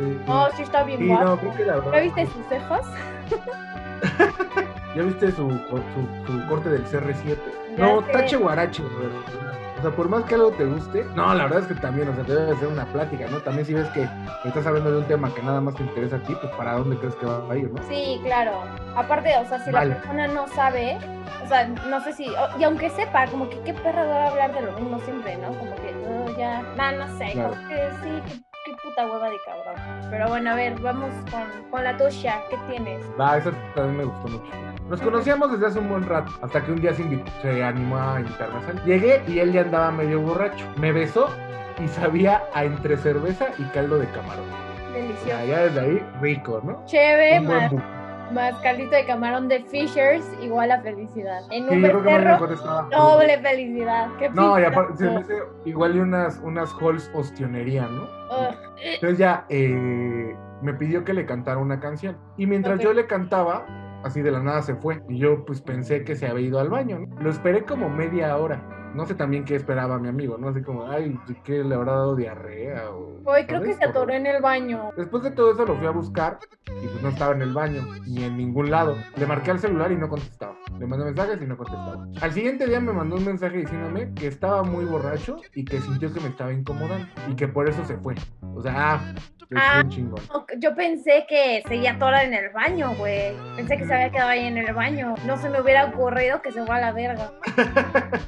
[0.00, 1.24] Sí, Oh, sí está bien sí, guapo.
[1.24, 1.92] no, creo que la verdad.
[1.92, 2.86] ¿Ya viste sus cejas?
[4.96, 7.36] ¿Ya viste su, su, su corte del CR7?
[7.76, 8.12] Ya No, sé.
[8.12, 8.82] tache guarache.
[8.82, 12.14] O sea, por más que algo te guste, no, la verdad es que también, o
[12.16, 13.38] sea, te debe hacer una plática, ¿no?
[13.38, 14.08] También si ves que
[14.44, 16.96] estás hablando de un tema que nada más te interesa a ti, pues para dónde
[16.96, 17.80] crees que va a ir, ¿no?
[17.84, 18.62] Sí, claro.
[18.96, 19.90] Aparte, o sea, si Vale.
[19.90, 20.98] la persona no sabe,
[21.44, 22.26] o sea, no sé si,
[22.58, 25.48] y aunque sepa, como que qué perra va a hablar de lo mismo siempre, ¿no?
[25.56, 27.50] Como que, oh, ya, no, no sé, Claro.
[27.50, 28.42] como que sí,
[28.98, 30.10] puta hueva de cabrón.
[30.10, 33.04] Pero bueno, a ver, vamos con, con la tuya, ¿qué tienes?
[33.20, 34.52] Va, eso también me gustó mucho.
[34.88, 37.98] Nos conocíamos desde hace un buen rato, hasta que un día se, invitó- se animó
[37.98, 38.82] a invitarme a salir.
[38.84, 40.64] Llegué y él ya andaba medio borracho.
[40.76, 41.28] Me besó
[41.82, 44.46] y sabía a entre cerveza y caldo de camarón.
[44.92, 45.44] Delicioso.
[45.46, 46.82] ya desde ahí, rico, ¿no?
[46.86, 47.40] Chévere,
[48.32, 51.40] más, caldito de camarón de Fishers, igual a felicidad.
[51.50, 52.82] En Sí, un yo creo que más becerro, mejor estaba.
[52.90, 54.08] doble felicidad.
[54.18, 55.20] ¿Qué No, y aparte, se me asco.
[55.32, 58.08] hace igual y unas, unas halls ostionería, ¿no?
[58.94, 62.16] Entonces ya eh, me pidió que le cantara una canción.
[62.36, 63.64] Y mientras yo le cantaba,
[64.04, 65.02] así de la nada se fue.
[65.08, 66.98] Y yo pues pensé que se había ido al baño.
[67.00, 67.20] ¿no?
[67.22, 68.62] Lo esperé como media hora.
[68.94, 70.48] No sé también qué esperaba mi amigo, ¿no?
[70.48, 72.90] Así como, ay, ¿qué le habrá dado diarrea?
[72.90, 74.90] O, Hoy creo que se atoró en el baño.
[74.96, 77.86] Después de todo eso lo fui a buscar y pues no estaba en el baño
[78.06, 78.96] ni en ningún lado.
[79.16, 80.56] Le marqué al celular y no contestaba.
[80.78, 82.06] Le mandé mensajes y no contestaba.
[82.20, 86.12] Al siguiente día me mandó un mensaje diciéndome que estaba muy borracho y que sintió
[86.12, 88.14] que me estaba incomodando y que por eso se fue.
[88.54, 89.14] O sea, ah,
[89.50, 89.82] es Ah.
[89.88, 90.20] chingón.
[90.58, 93.32] Yo pensé que seguía atorada en el baño, güey.
[93.56, 95.14] Pensé que se había quedado ahí en el baño.
[95.26, 97.32] No se me hubiera ocurrido que se fue a la verga.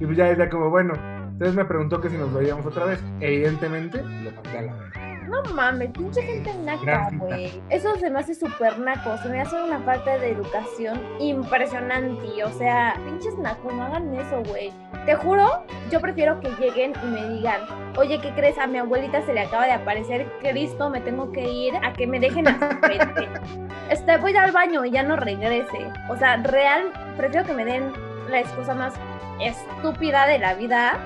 [0.00, 0.94] y pues ya decía como, bueno,
[1.30, 3.02] entonces me preguntó que si nos veíamos otra vez.
[3.20, 5.05] Evidentemente, lo mandé a la verga.
[5.28, 7.60] No mames, pinche gente naca, güey.
[7.70, 9.16] Eso se me hace súper naco.
[9.18, 12.44] Se me hace una falta de educación impresionante.
[12.44, 14.72] O sea, pinches nacos, no hagan eso, güey.
[15.04, 17.60] Te juro, yo prefiero que lleguen y me digan,
[17.96, 18.58] oye, ¿qué crees?
[18.58, 22.06] A mi abuelita se le acaba de aparecer Cristo, me tengo que ir a que
[22.06, 22.58] me dejen a.
[23.88, 25.92] Este, voy al baño y ya no regrese.
[26.08, 27.92] O sea, real, prefiero que me den
[28.28, 28.94] la excusa más
[29.40, 30.98] estúpida de la vida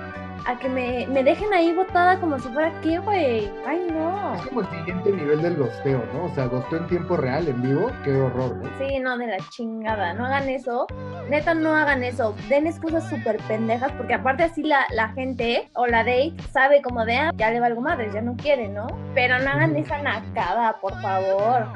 [0.47, 3.51] a que me, me dejen ahí botada como si fuera qué, güey.
[3.67, 4.35] Ay, no.
[4.35, 6.25] Es como el siguiente nivel del gosteo, ¿no?
[6.25, 8.71] O sea, gosteo en tiempo real, en vivo, qué horror, ¿no?
[8.79, 10.15] Sí, no, de la chingada.
[10.15, 10.87] No hagan eso.
[11.29, 12.35] Neta, no hagan eso.
[12.49, 17.05] Den excusas súper pendejas, porque aparte así la, la gente o la date sabe como
[17.05, 18.87] de, ah, ya le va algo madre, ya no quiere, ¿no?
[19.15, 21.69] Pero no hagan esa nacada, por favor.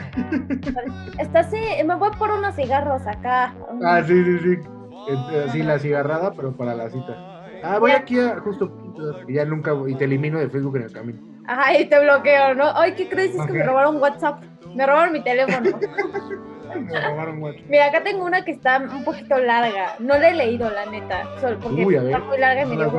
[1.18, 3.54] Estás, eh, me voy por unos cigarros acá.
[3.84, 4.68] Ah, sí, sí, sí.
[5.46, 7.33] Así la cigarrada, pero para la cita.
[7.64, 7.96] Ah, voy Ya.
[7.98, 8.70] aquí a justo.
[9.26, 11.18] Y ya nunca voy- y te elimino de Facebook en el camino.
[11.46, 12.70] Ay, te bloqueo, ¿no?
[12.76, 13.34] Ay, ¿qué crees?
[13.34, 14.42] Es que me robaron WhatsApp.
[14.74, 15.70] Me robaron mi teléfono.
[16.74, 17.62] Me robaron WhatsApp.
[17.68, 19.94] Mira, acá tengo una que está un poquito larga.
[20.00, 21.22] No la he leído, la neta.
[21.40, 22.90] Solo porque Uy, está muy larga y me dio.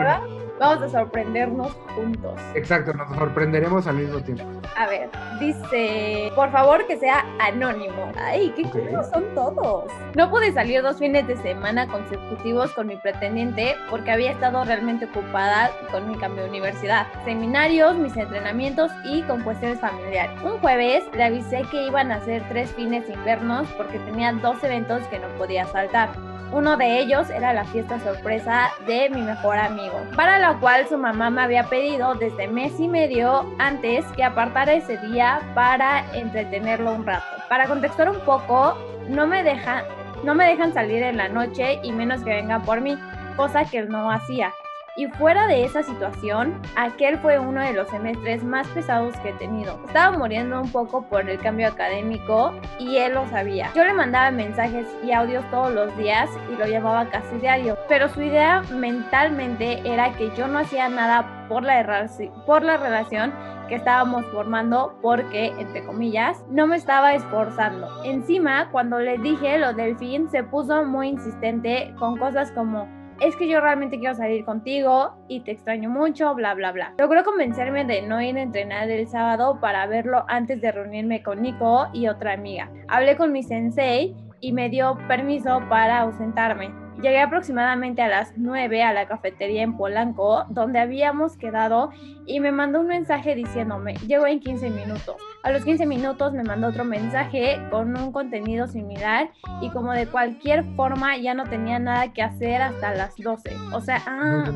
[0.60, 2.40] Vamos a sorprendernos juntos.
[2.54, 4.44] Exacto, nos sorprenderemos al mismo tiempo.
[4.78, 8.12] A ver, dice, por favor que sea anónimo.
[8.18, 8.72] Ay, qué Ok.
[8.72, 9.92] culeros son todos.
[10.16, 15.06] No pude salir dos fines de semana consecutivos con mi pretendiente porque había estado realmente
[15.06, 20.42] ocupada con mi cambio de universidad, seminarios, mis entrenamientos y con cuestiones familiares.
[20.42, 25.04] Un jueves le avisé que iban a ser tres fines invernos porque tenía dos eventos
[25.08, 26.10] que no podía saltar.
[26.56, 30.98] Uno de ellos era la fiesta sorpresa de mi mejor amigo, para la cual su
[30.98, 36.94] mamá me había pedido desde mes y medio antes que apartara ese día para entretenerlo
[36.94, 37.26] un rato.
[37.50, 38.78] Para contextuar un poco,
[39.10, 39.84] no me dejan,
[40.24, 42.98] no me dejan salir en la noche y menos que vengan por mí,
[43.36, 44.54] cosa que él no hacía.
[44.98, 49.34] Y fuera de esa situación, aquel fue uno de los semestres más pesados que he
[49.34, 49.78] tenido.
[49.88, 53.72] Estaba muriendo un poco por el cambio académico y él lo sabía.
[53.76, 58.08] Yo le mandaba mensajes y audios todos los días y lo llamaba casi diario, pero
[58.08, 62.08] su idea mentalmente era que yo no hacía nada por la,
[62.46, 63.34] por la relación
[63.68, 67.90] que estábamos formando porque, entre comillas, no me estaba esforzando.
[68.06, 72.88] Encima, cuando le dije lo del fin, se puso muy insistente con cosas como
[73.22, 76.94] es que yo realmente quiero salir contigo y te extraño mucho, bla, bla, bla.
[76.98, 81.42] Logró convencerme de no ir a entrenar el sábado para verlo antes de reunirme con
[81.42, 82.70] Nico y otra amiga.
[82.88, 86.72] Hablé con mi sensei y me dio permiso para ausentarme.
[87.02, 91.90] Llegué aproximadamente a las 9 a la cafetería en Polanco, donde habíamos quedado,
[92.26, 95.18] y me mandó un mensaje diciéndome, llego en 15 minutos.
[95.46, 99.30] A los 15 minutos me mandó otro mensaje con un contenido similar
[99.62, 103.56] y como de cualquier forma ya no tenía nada que hacer hasta las 12.
[103.72, 104.52] O sea, ah,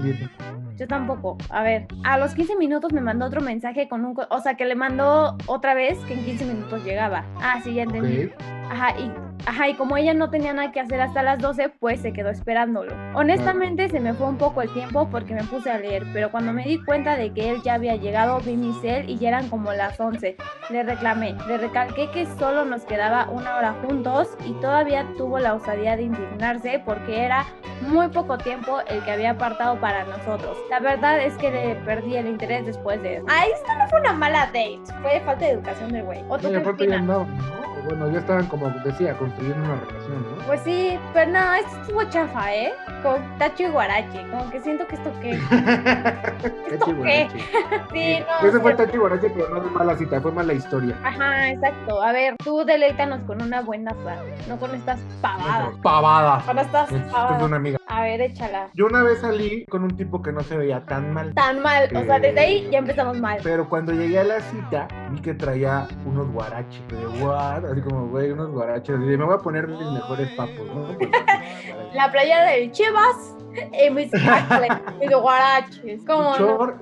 [0.77, 1.37] yo tampoco.
[1.51, 4.17] A ver, a los 15 minutos me mandó otro mensaje con un...
[4.31, 7.23] O sea, que le mandó otra vez que en 15 minutos llegaba.
[7.39, 8.31] Ah, sí, ya entendí.
[8.69, 9.11] Ajá, y,
[9.47, 12.29] ajá, y como ella no tenía nada que hacer hasta las 12, pues se quedó
[12.29, 12.93] esperándolo.
[13.15, 16.53] Honestamente se me fue un poco el tiempo porque me puse a leer, pero cuando
[16.53, 19.49] me di cuenta de que él ya había llegado, vi mi cel y ya eran
[19.49, 20.37] como las 11.
[20.69, 25.53] Le reclamé, le recalqué que solo nos quedaba una hora juntos y todavía tuvo la
[25.53, 27.45] osadía de indignarse porque era
[27.81, 30.57] muy poco tiempo el que había apartado para nosotros.
[30.69, 33.25] La verdad es que le perdí el interés después de eso.
[33.29, 36.23] Ah, esto no fue una mala date, fue falta de educación del güey.
[36.29, 36.57] ¿O tú y.
[37.85, 40.45] Bueno, ya estaban como decía, construyendo una relación, ¿no?
[40.45, 42.73] Pues sí, pero no, esto estuvo chafa, ¿eh?
[43.01, 45.31] Con Tacho y Guarache, como que siento que esto qué.
[46.71, 47.27] ¿Esto qué?
[47.91, 48.47] Sí, no.
[48.47, 48.77] Ese fue sí.
[48.77, 50.95] Tachi Guarache, pero no de mala cita, fue mala historia.
[51.03, 52.01] Ajá, exacto.
[52.01, 55.73] A ver, tú deleítanos con una buena frase, no con estas pavadas.
[55.81, 56.43] Pavada.
[56.45, 57.41] Con estas Esto es pavadas.
[57.43, 57.77] una amiga.
[57.87, 58.67] A ver, échala.
[58.75, 61.33] Yo una vez salí con un tipo que no se veía tan mal.
[61.33, 62.19] Tan mal, o sea, Eh.
[62.21, 63.39] desde ahí ya empezamos mal.
[63.43, 66.81] Pero cuando llegué a la cita, vi que traía unos guaraches.
[66.89, 67.65] De what?
[67.65, 68.95] Así como, güey, unos guaraches.
[68.95, 70.95] Y me voy a poner mis mejores papos, ¿no?
[70.97, 71.09] Pues.
[71.93, 73.35] La playa del Chivas
[73.73, 74.69] y mis cacles,
[74.99, 76.01] mis guaraches.
[76.05, 76.73] ¿Cómo no?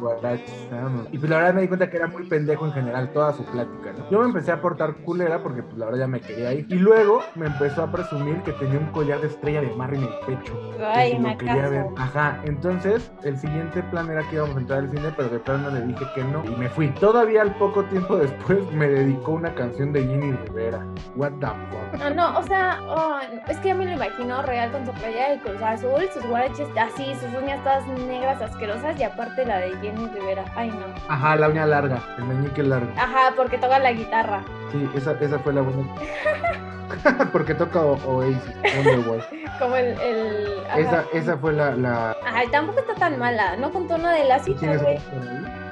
[0.00, 1.08] Vámonos.
[1.12, 3.44] Y pues la verdad me di cuenta que era muy pendejo en general toda su
[3.44, 4.10] plática, ¿no?
[4.10, 6.66] Yo me empecé a portar culera porque pues la verdad ya me quería ir.
[6.68, 10.02] Y luego me empezó a presumir que tenía un collar de estrella de mar en
[10.02, 10.54] el pecho.
[10.76, 11.86] que Ay, si me quería ver.
[11.96, 15.70] Ajá, entonces el siguiente plan era que íbamos a entrar al cine, pero de plano
[15.70, 16.88] le dije que no y me fui.
[16.90, 20.84] Todavía al poco tiempo después me dedicó una canción de Jenny Rivera.
[21.16, 22.00] What the fuck.
[22.00, 25.30] No, no, o sea, oh, es que yo me lo imagino real con su playa
[25.30, 29.72] de Cruz Azul, sus guaraches así, sus uñas todas negras asquerosas y aparte la de
[29.86, 30.44] Jenny Rivera.
[30.54, 30.86] Ay, no.
[31.08, 32.90] Ajá, la uña larga, el meñique largo.
[32.96, 34.42] Ajá, porque toca la guitarra.
[34.72, 35.88] Sí, esa, esa fue la buena.
[37.32, 38.40] Porque toca O- Oasis,
[38.76, 39.20] Wonderwall.
[39.58, 39.98] Como el.
[40.00, 40.62] el.
[40.76, 41.72] Esa, esa fue la.
[41.74, 42.10] la...
[42.24, 43.56] Ajá, tampoco está tan mala.
[43.56, 44.96] No contó nada de la cita, ¿Tienes güey.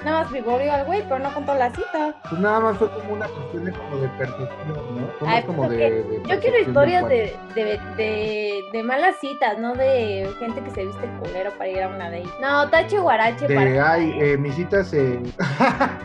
[0.05, 2.14] Nada más vivorio al güey, pero no contó la cita.
[2.29, 5.09] Pues nada más fue como una cuestión de como de percepción, ¿no?
[5.19, 9.59] Fue Ay, más como de, de Yo quiero historias de, de, de, de malas citas,
[9.59, 12.29] no de gente que se viste culero para ir a una date.
[12.40, 13.93] No, tache guarache De, para.
[13.93, 15.21] ay, eh, mi cita se...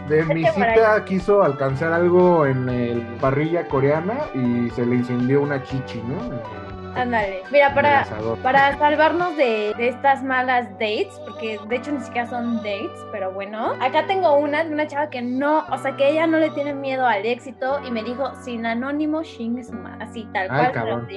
[0.07, 5.61] de mi cita quiso alcanzar algo en el parrilla coreana y se le incendió una
[5.63, 6.68] chichi, ¿no?
[7.01, 7.43] Ándale.
[7.51, 8.05] Mira, para,
[8.43, 13.31] para salvarnos de, de estas malas dates, porque de hecho ni siquiera son dates, pero
[13.31, 13.73] bueno.
[13.81, 16.73] Acá tengo una de una chava que no, o sea, que ella no le tiene
[16.73, 20.03] miedo al éxito y me dijo, sin anónimo, chingue su madre.
[20.03, 20.71] Así, tal Ay, cual.
[20.71, 21.07] cabrón.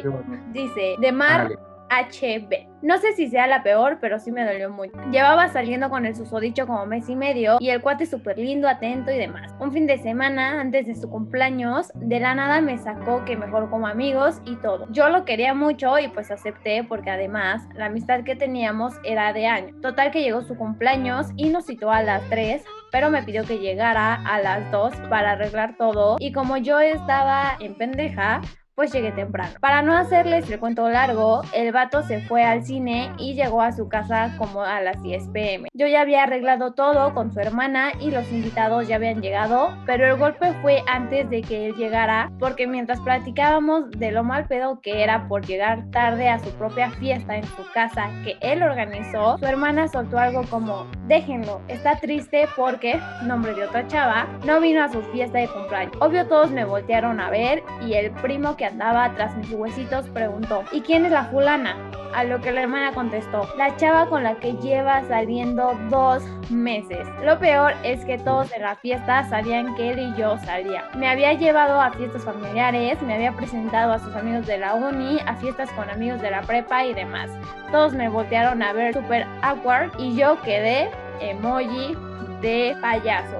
[0.52, 1.50] Dice, de mar.
[1.92, 2.72] HB.
[2.82, 4.92] No sé si sea la peor, pero sí me dolió mucho.
[5.12, 9.12] Llevaba saliendo con el susodicho como mes y medio y el cuate súper lindo, atento
[9.12, 9.54] y demás.
[9.60, 13.70] Un fin de semana, antes de su cumpleaños, de la nada me sacó que mejor
[13.70, 14.88] como amigos y todo.
[14.90, 19.46] Yo lo quería mucho y pues acepté porque además la amistad que teníamos era de
[19.46, 19.80] año.
[19.80, 23.58] Total que llegó su cumpleaños y nos citó a las 3 pero me pidió que
[23.58, 28.42] llegara a las 2 para arreglar todo y como yo estaba en pendeja,
[28.74, 29.52] pues llegué temprano.
[29.60, 33.72] Para no hacerles el cuento largo, el vato se fue al cine y llegó a
[33.72, 35.68] su casa como a las 10 pm.
[35.74, 40.06] Yo ya había arreglado todo con su hermana y los invitados ya habían llegado, pero
[40.06, 44.80] el golpe fue antes de que él llegara, porque mientras platicábamos de lo mal pedo
[44.80, 49.38] que era por llegar tarde a su propia fiesta en su casa que él organizó,
[49.38, 54.82] su hermana soltó algo como, déjenlo, está triste porque, nombre de otra chava, no vino
[54.82, 55.96] a su fiesta de cumpleaños.
[56.00, 60.64] Obvio todos me voltearon a ver y el primo que andaba tras mis huesitos preguntó,
[60.72, 61.76] ¿y quién es la fulana?
[62.14, 67.08] A lo que la hermana contestó, la chava con la que lleva saliendo dos meses.
[67.24, 70.84] Lo peor es que todos en la fiesta sabían que él y yo salía.
[70.94, 75.20] Me había llevado a fiestas familiares, me había presentado a sus amigos de la uni,
[75.26, 77.30] a fiestas con amigos de la prepa y demás.
[77.70, 81.96] Todos me voltearon a ver super awkward y yo quedé emoji
[82.42, 83.38] de payaso.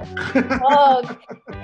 [0.64, 1.00] Oh,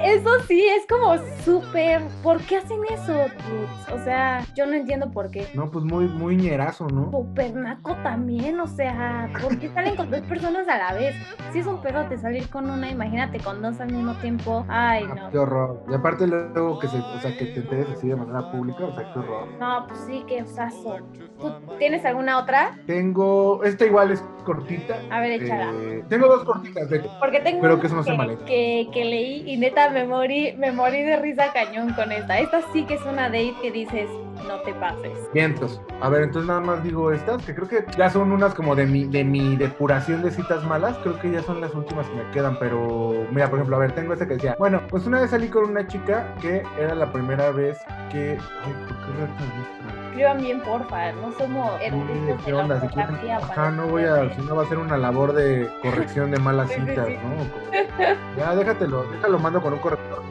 [0.05, 2.03] eso sí, es como súper...
[2.23, 3.13] ¿Por qué hacen eso?
[3.13, 3.71] dudes?
[3.95, 5.49] O sea, yo no entiendo por qué.
[5.55, 7.11] No, pues muy, muy ñerazo, ¿no?
[7.11, 11.15] Super naco también, o sea, ¿por qué salen con dos personas a la vez?
[11.53, 14.65] Si es un pedote salir con una, imagínate con dos al mismo tiempo.
[14.69, 15.31] Ay, Ah, no.
[15.31, 15.85] Qué horror.
[15.89, 18.95] Y aparte luego que se, o sea, que te enteres así de manera pública, o
[18.95, 19.49] sea, qué horror.
[19.61, 20.99] No, pues sí, qué osazo.
[21.41, 22.77] ¿Tú tienes alguna otra?
[22.87, 24.97] Tengo, esta igual es cortita.
[25.11, 25.73] A ver, échala.
[25.81, 27.01] Eh, tengo dos cortitas, de.
[27.29, 30.73] Porque tengo una que eso no que, que, que leí y neta me morí, me
[30.73, 32.39] morí de risa cañón con esta.
[32.39, 34.09] Esta sí que es una date que dices,
[34.47, 35.13] no te pases.
[35.33, 35.81] Vientos.
[36.01, 38.87] A ver, entonces nada más digo estas, que creo que ya son unas como de
[38.87, 40.99] mi, de mi depuración de citas malas.
[40.99, 43.93] Creo que ya son las últimas que me quedan, pero mira, por ejemplo, a ver,
[43.93, 47.13] tengo esta que decía, bueno, pues una vez salí con una chica que era la
[47.13, 47.79] primera vez
[48.11, 48.39] que...
[48.65, 50.09] Ay, ¿por qué?
[50.09, 52.81] Escriban bien, porfa, no somos eruditos ¿Qué de la?
[52.81, 56.39] Si Ajá, no voy a, si no va a ser una labor de corrección de
[56.41, 57.15] malas sí, citas, sí.
[57.23, 57.37] ¿no?
[57.37, 60.23] Como- ya déjatelo, déjalo mando con un corrector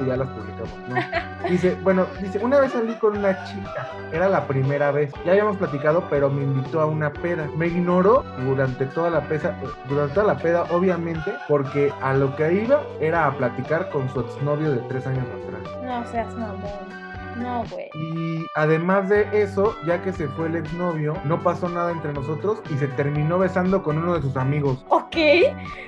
[0.00, 1.24] y ya las publicamos, ¿no?
[1.50, 3.53] Dice, bueno, dice, una vez salí con una chica,
[4.12, 7.48] era la primera vez, ya habíamos platicado, pero me invitó a una peda.
[7.56, 9.56] Me ignoró durante toda la peda,
[9.88, 14.20] durante toda la peda, obviamente, porque a lo que iba era a platicar con su
[14.20, 15.82] exnovio de tres años atrás.
[15.82, 17.04] No seas mamón.
[17.36, 17.88] No, güey.
[17.94, 22.62] Y además de eso, ya que se fue el exnovio, no pasó nada entre nosotros
[22.70, 24.84] y se terminó besando con uno de sus amigos.
[24.88, 25.16] Ok.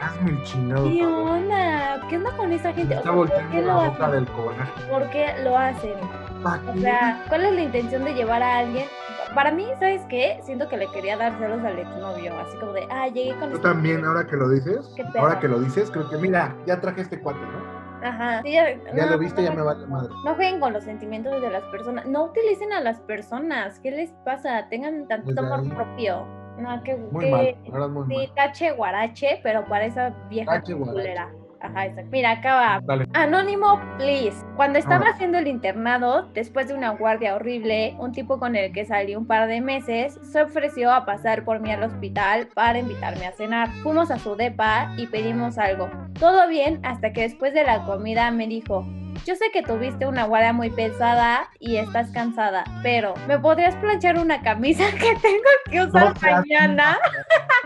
[0.01, 0.89] Hazme el chingado.
[0.91, 2.01] ¿Qué onda?
[2.09, 2.95] ¿Qué onda con esa Me gente?
[2.97, 4.25] O está sea, ¿Por qué volteando lo la boca hacen?
[4.25, 4.73] del coraje.
[4.91, 5.95] ¿Por qué lo hacen?
[6.43, 8.87] ¿Pa' O sea, ¿cuál es la intención de llevar a alguien?
[9.35, 10.39] Para mí, ¿sabes qué?
[10.43, 12.39] Siento que le quería dar celos al exnovio.
[12.39, 14.09] Así como de, ah, llegué con Yo este también, güey".
[14.09, 17.41] ahora que lo dices, ahora que lo dices, creo que mira, ya traje este cuate,
[17.41, 17.77] ¿no?
[18.07, 18.43] Ajá.
[18.43, 20.11] Sí, ya Ya no, lo viste, ya me vale madre.
[20.25, 22.07] No jueguen con los sentimientos de las personas.
[22.07, 23.81] No utilicen a las personas.
[23.81, 24.67] ¿Qué les pasa?
[24.69, 25.69] Tengan tantito amor ahí.
[25.71, 26.27] propio.
[26.59, 27.31] No, que, Muy que-
[27.71, 28.35] mal, muy Sí, mal.
[28.35, 31.29] tache guarache, pero para esa vieja culera.
[31.67, 32.11] Ajá, exacto.
[32.13, 32.81] Mira, acaba.
[32.85, 33.07] Dale.
[33.15, 34.37] Anónimo, please.
[34.57, 35.11] Cuando estaba Ah.
[35.15, 39.27] haciendo el internado, después de una guardia horrible, un tipo con el que salí un
[39.27, 43.69] par de meses se ofreció a pasar por mí al hospital para invitarme a cenar.
[43.83, 45.89] Fuimos a su depa y pedimos algo.
[46.19, 48.85] Todo bien hasta que después de la comida me dijo,
[49.27, 54.19] yo sé que tuviste una guardia muy pesada y estás cansada, pero ¿me podrías planchar
[54.21, 56.97] una camisa que tengo que usar No mañana?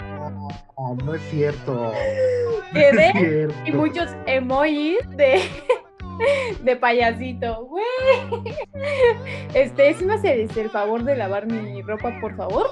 [0.08, 1.92] No, no es cierto.
[2.72, 3.54] No Quedé es cierto.
[3.66, 5.42] y muchos emojis de,
[6.62, 7.84] de payasito, güey.
[9.54, 12.66] Este, ¿sí me haces el favor de lavar mi ropa, por favor?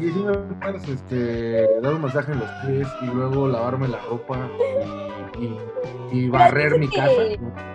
[0.00, 3.98] Y si me puedes este, dar un masaje en los pies y luego lavarme la
[4.08, 4.38] ropa
[5.38, 5.58] y, y-
[6.12, 7.10] y barrer mi casa.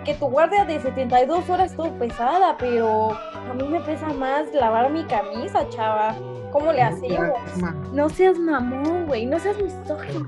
[0.04, 4.90] que- tu guardia de 72 horas estuvo pesada, pero a mí me pesa más lavar
[4.90, 6.14] mi camisa, chava.
[6.52, 7.28] ¿Cómo le hacemos?
[7.92, 10.26] No seas mamón, güey, no seas misógino.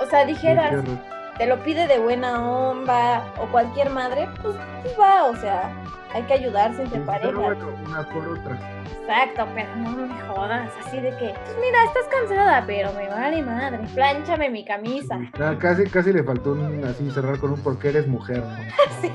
[0.00, 0.72] O sea, dijeras.
[1.38, 5.70] Te lo pide de buena onda o cualquier madre, pues, pues va, o sea,
[6.14, 7.34] hay que ayudarse entre parejas.
[7.34, 8.58] bueno, unas por otras.
[9.00, 13.42] Exacto, pero no me jodas, así de que, pues mira, estás cansada, pero me vale
[13.42, 13.78] madre.
[13.94, 15.18] Plánchame mi camisa.
[15.40, 18.38] Ah, Casi, casi le faltó un, así cerrar con un porque eres mujer.
[18.38, 18.56] ¿no?
[19.02, 19.12] Sí.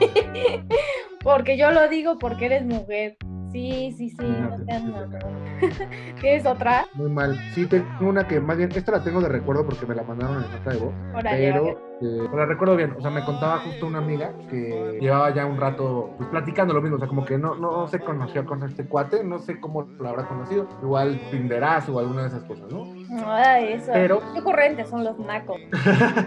[1.24, 3.16] Porque yo lo digo porque eres mujer.
[3.52, 4.90] Sí, sí, sí, no seas fíjate.
[4.90, 6.16] mamón.
[6.22, 6.86] ¿Tienes otra?
[6.94, 7.38] Muy mal.
[7.54, 10.44] Sí, tengo una que más bien, esta la tengo de recuerdo porque me la mandaron
[10.44, 10.94] en nota de voz.
[11.14, 11.91] Órale, pero órale.
[12.02, 12.96] Eh, la recuerdo bien.
[12.98, 16.82] O sea, me contaba justo una amiga que llevaba ya un rato pues, platicando lo
[16.82, 16.98] mismo.
[16.98, 20.10] O sea, como que no, no se conoció con este cuate, no sé cómo lo
[20.10, 20.68] habrá conocido.
[20.82, 22.86] Igual Tinderazo o alguna de esas cosas, ¿no?
[23.28, 23.92] Ay, eso.
[23.94, 25.58] Pero- Qué corrientes son los nacos.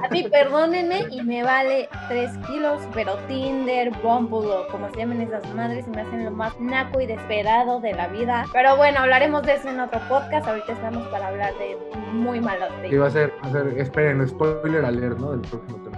[0.02, 5.20] A mí, perdónenme, y me vale 3 kilos, pero Tinder, Bumble, o como se llaman
[5.22, 8.44] esas madres, me hacen lo más naco y desesperado de la vida.
[8.52, 10.46] Pero bueno, hablaremos de eso en otro podcast.
[10.46, 11.76] Ahorita estamos para hablar de
[12.12, 15.32] muy malos Que iba a ser, a ser, esperen, spoiler alert, ¿no?
[15.32, 15.42] Del.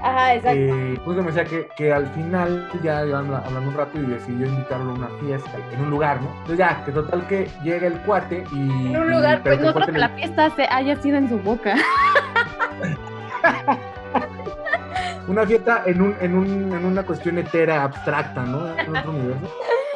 [0.09, 0.59] Ajá, exacto.
[0.59, 4.91] Eh, justo me decía que, que al final ya hablando un rato y decidió invitarlo
[4.93, 6.29] a una fiesta en un lugar, ¿no?
[6.43, 8.93] Entonces ya, que total que llega el cuate y...
[8.95, 11.17] En un lugar, y- pero pues no creo que le- la fiesta se haya sido
[11.17, 11.75] en su boca.
[15.29, 18.69] Una fiesta en, un, en, un, en una cuestión etera, abstracta, ¿no?
[18.79, 19.53] En otro universo.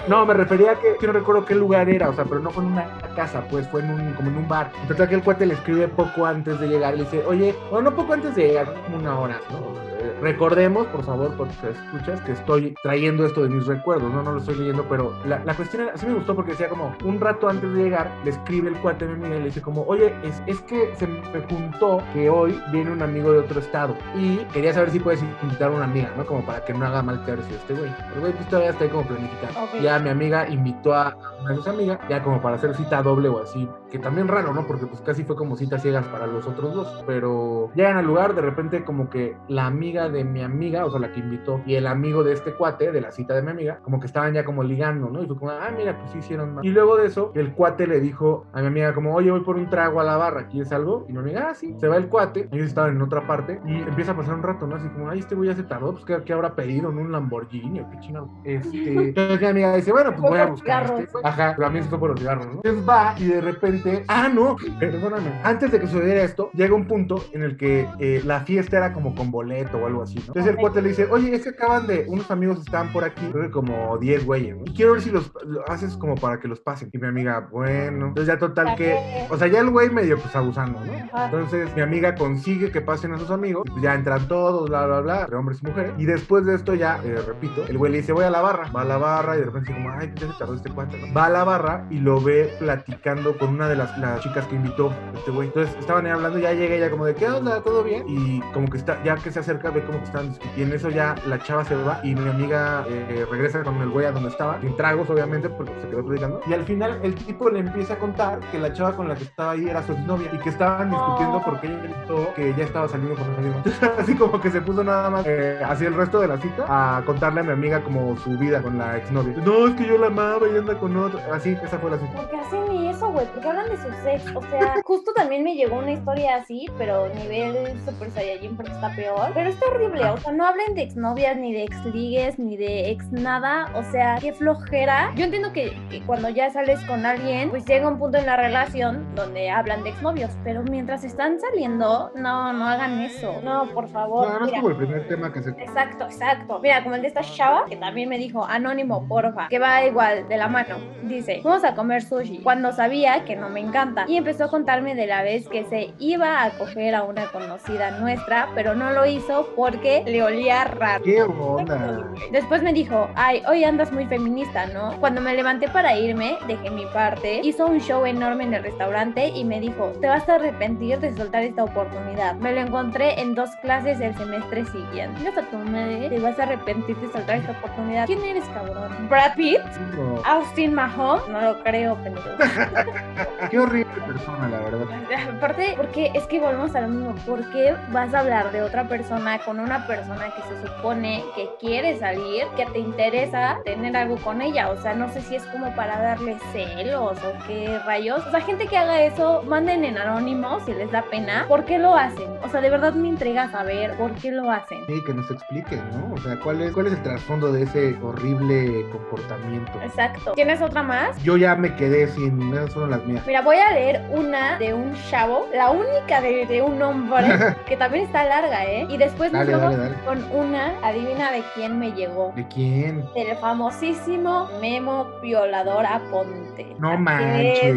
[0.08, 2.50] No, me refería a que, que no recuerdo qué lugar era, o sea, pero no
[2.50, 4.72] fue en una casa, pues fue en un, como en un bar.
[4.82, 7.90] Entonces que el cuate le escribe poco antes de llegar y le dice, oye, bueno,
[7.90, 9.89] no poco antes de llegar, como una hora, ¿no?
[10.20, 14.38] Recordemos, por favor, porque escuchas, que estoy trayendo esto de mis recuerdos, no, no lo
[14.38, 17.48] estoy leyendo, pero la, la cuestión era, sí me gustó porque decía como, un rato
[17.48, 20.42] antes de llegar, le escribe el cuate a mi y le dice como, oye, es,
[20.46, 24.72] es que se me juntó que hoy viene un amigo de otro estado y quería
[24.72, 26.26] saber si puedes invitar a una amiga, ¿no?
[26.26, 27.92] Como para que no haga mal tercio este güey.
[28.14, 29.60] El güey pues todavía está ahí como planificando.
[29.60, 29.80] Ok.
[29.82, 33.28] Ya mi amiga invitó a una de sus amigas, ya como para hacer cita doble
[33.28, 34.66] o así, que también raro, ¿no?
[34.66, 38.34] Porque pues casi fue como citas ciegas para los otros dos, pero llegan al lugar,
[38.34, 41.74] de repente como que la amiga de mi amiga, o sea, la que invitó, y
[41.74, 44.44] el amigo de este cuate, de la cita de mi amiga, como que estaban ya
[44.44, 45.22] como ligando, ¿no?
[45.22, 46.64] Y fue como, ah, mira, pues sí hicieron más.
[46.64, 49.56] Y luego de eso, el cuate le dijo a mi amiga como, oye, voy por
[49.56, 51.04] un trago a la barra, ¿quieres algo?
[51.08, 51.74] Y mi amiga, ah, sí.
[51.78, 54.66] Se va el cuate, ellos estaban en otra parte, y empieza a pasar un rato,
[54.66, 54.76] ¿no?
[54.76, 56.92] Así como, ay, este güey ya se tardó, pues ¿qué, qué habrá pedido?
[56.92, 57.00] ¿No?
[57.00, 58.28] Un Lamborghini o qué chingado.
[58.44, 61.18] Este, entonces mi amiga dice, bueno, pues voy a buscar este.
[61.24, 62.52] Ajá, pero a mí se fue por los cigarros, ¿no?
[62.54, 65.32] Entonces va y de repente, ah, no, perdóname.
[65.42, 68.92] Antes de que sucediera esto, llega un punto en el que eh, la fiesta era
[68.92, 70.24] como con boleto o algo así, ¿no?
[70.28, 73.26] Entonces el cuate le dice, oye, es que acaban de, unos amigos están por aquí,
[73.30, 74.64] creo que como 10 güeyes, ¿no?
[74.66, 76.90] Y quiero ver si los lo haces como para que los pasen.
[76.92, 78.08] Y mi amiga, bueno.
[78.08, 78.96] Entonces ya total que,
[79.28, 80.92] o sea, ya el güey medio pues abusando, ¿no?
[81.24, 84.86] Entonces mi amiga consigue que pasen a sus amigos, y pues ya entran todos, bla,
[84.86, 85.92] bla, bla, entre hombres y mujeres.
[85.98, 88.70] Y después de esto ya, eh, repito, el güey le dice, voy a la barra,
[88.70, 91.12] va a la barra y de repente como, ay, ya se tardó este cuate, ¿no?
[91.14, 94.56] Va a la barra y lo ve platicando con una de las, las chicas que
[94.56, 95.48] invitó este güey.
[95.48, 97.62] Entonces estaban ahí hablando, ya llega ella como de, ¿qué onda?
[97.62, 98.04] ¿Todo bien?
[98.06, 100.60] Y como que está, ya que se acerca, ve como que están discutiendo.
[100.60, 103.88] Y en eso ya la chava se va y mi amiga eh, regresa con el
[103.88, 106.40] güey a donde estaba, sin tragos obviamente, porque se quedó platicando.
[106.46, 109.24] Y al final el tipo le empieza a contar que la chava con la que
[109.24, 111.42] estaba ahí era su exnovia y que estaban discutiendo Oh.
[111.44, 113.54] porque ella gritó que ya estaba saliendo con alguien.
[113.54, 116.64] Entonces, así como que se puso nada más eh, así el resto de la cita
[116.68, 119.34] a contarle a mi amiga como su vida con la exnovia.
[119.44, 121.20] No, es que yo la amaba y anda con otro.
[121.32, 122.16] Así, esa fue la cita.
[122.16, 123.26] ¿Por qué hacen eso, güey?
[123.32, 124.36] Porque hablan de su sex.
[124.36, 128.94] O sea, justo también me llegó una historia así, pero nivel Super Saiyajin porque está
[128.94, 129.30] peor.
[129.34, 130.04] Pero está horrible.
[130.10, 133.70] O sea, no hablen de exnovias, ni de exligues, ni de ex nada.
[133.74, 135.12] O sea, qué flojera.
[135.16, 138.36] Yo entiendo que, que cuando ya sales con alguien, pues llega un punto en la
[138.36, 140.30] relación donde hablan de exnovios.
[140.44, 143.40] Pero mientras están saliendo, no, no hagan eso.
[143.42, 144.28] No, por favor.
[144.28, 145.50] No, no es Mira, como el primer tema que se.
[145.50, 146.60] Exacto, exacto.
[146.60, 150.28] Mira, como el de esta chava, que también me dijo, anónimo, porfa, que va igual,
[150.28, 150.76] de la mano.
[151.02, 154.04] Dice, vamos a comer sushi, cuando sabía que no me encanta.
[154.08, 157.90] Y empezó a contarme de la vez que se iba a coger a una conocida
[157.92, 161.04] nuestra, pero no lo hizo porque le olía raro.
[161.04, 162.04] ¿Qué onda?
[162.32, 164.98] Después me dijo, ay, hoy andas muy feminista, ¿no?
[165.00, 169.28] Cuando me levanté para irme, dejé mi parte, hizo un show enorme en el restaurante
[169.28, 172.34] y me dijo, te vas a arrepentir de soltar esta oportunidad.
[172.36, 175.30] Me lo encontré en dos clases el semestre siguiente.
[175.50, 178.06] Tu madre, te vas a arrepentir de soltar esta oportunidad.
[178.06, 179.08] ¿Quién eres, cabrón?
[179.08, 179.60] ¿Brad Pitt?
[179.96, 180.22] No.
[180.24, 181.26] ¿Austin Mahomes?
[181.28, 182.28] No lo creo, pendejo.
[183.48, 184.86] Qué horrible persona, la verdad.
[185.36, 187.14] Aparte, porque es que volvemos a lo mismo.
[187.26, 191.48] ¿Por qué vas a hablar de otra persona con una persona que se supone que
[191.58, 194.70] quiere salir, que te interesa tener algo con ella?
[194.70, 198.26] O sea, no sé si es como para darle celos o qué rayos.
[198.26, 201.44] O sea, gente que haga eso, manden en anónimo si les da pena.
[201.48, 202.28] ¿Por qué lo hacen?
[202.42, 204.84] O sea, de verdad me intriga saber por qué lo hacen.
[204.86, 206.14] Sí, que nos expliquen, ¿no?
[206.14, 209.72] O sea, ¿cuál es, cuál es el trasfondo de ese horrible comportamiento?
[209.82, 210.32] Exacto.
[210.32, 211.22] ¿Tienes otra más?
[211.22, 213.24] Yo ya me quedé sin, esas fueron las mías.
[213.30, 217.28] Mira, voy a leer una de un chavo, la única de, de un hombre,
[217.68, 218.88] que también está larga, ¿eh?
[218.90, 220.04] Y después nos vamos dale, dale.
[220.04, 222.32] con una, adivina de quién me llegó.
[222.34, 223.04] ¿De quién?
[223.14, 226.74] Del famosísimo Memo Violador Aponte.
[226.80, 227.04] No Así es.
[227.04, 227.76] manches.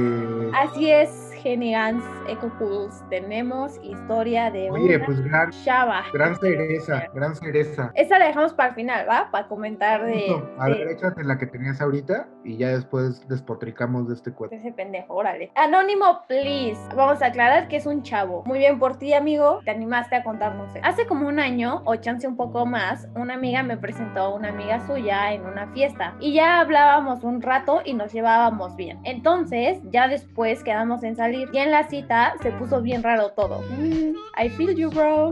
[0.55, 3.03] Así es, Genigans Eco Cools.
[3.09, 6.03] Tenemos historia de Oye, una pues gran, chava.
[6.13, 7.91] gran cereza, gran cereza.
[7.95, 9.29] Esa la dejamos para el final, ¿va?
[9.29, 10.35] Para comentar de.
[10.57, 14.55] A de- ver, échate la que tenías ahorita y ya después despotricamos de este cuento.
[14.55, 15.51] Ese pendejo, órale.
[15.55, 16.79] Anónimo, please.
[16.95, 18.43] Vamos a aclarar que es un chavo.
[18.45, 19.59] Muy bien por ti, amigo.
[19.65, 20.71] Te animaste a contarnos.
[20.81, 24.49] Hace como un año, o chance un poco más, una amiga me presentó a una
[24.49, 26.15] amiga suya en una fiesta.
[26.21, 28.99] Y ya hablábamos un rato y nos llevábamos bien.
[29.03, 31.32] Entonces, ya después quedamos en salir.
[31.33, 33.61] Y en la cita se puso bien raro todo.
[33.69, 35.31] Mm, I feel you, bro.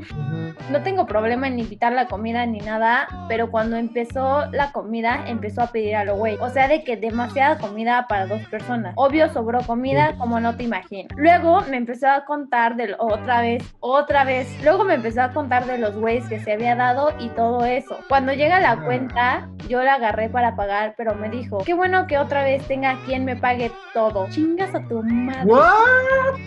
[0.70, 5.62] No tengo problema en invitar la comida ni nada, pero cuando empezó la comida, empezó
[5.62, 6.38] a pedir a lo güey.
[6.40, 8.94] O sea, de que demasiada comida para dos personas.
[8.96, 11.12] Obvio, sobró comida como no te imaginas.
[11.18, 14.48] Luego me empezó a contar de otra vez, otra vez.
[14.64, 17.98] Luego me empezó a contar de los güeyes que se había dado y todo eso.
[18.08, 22.18] Cuando llega la cuenta, yo la agarré para pagar, pero me dijo, qué bueno que
[22.18, 24.28] otra vez tenga quien me pague todo.
[24.30, 25.46] Chingas a tu madre.
[25.46, 25.91] ¿What?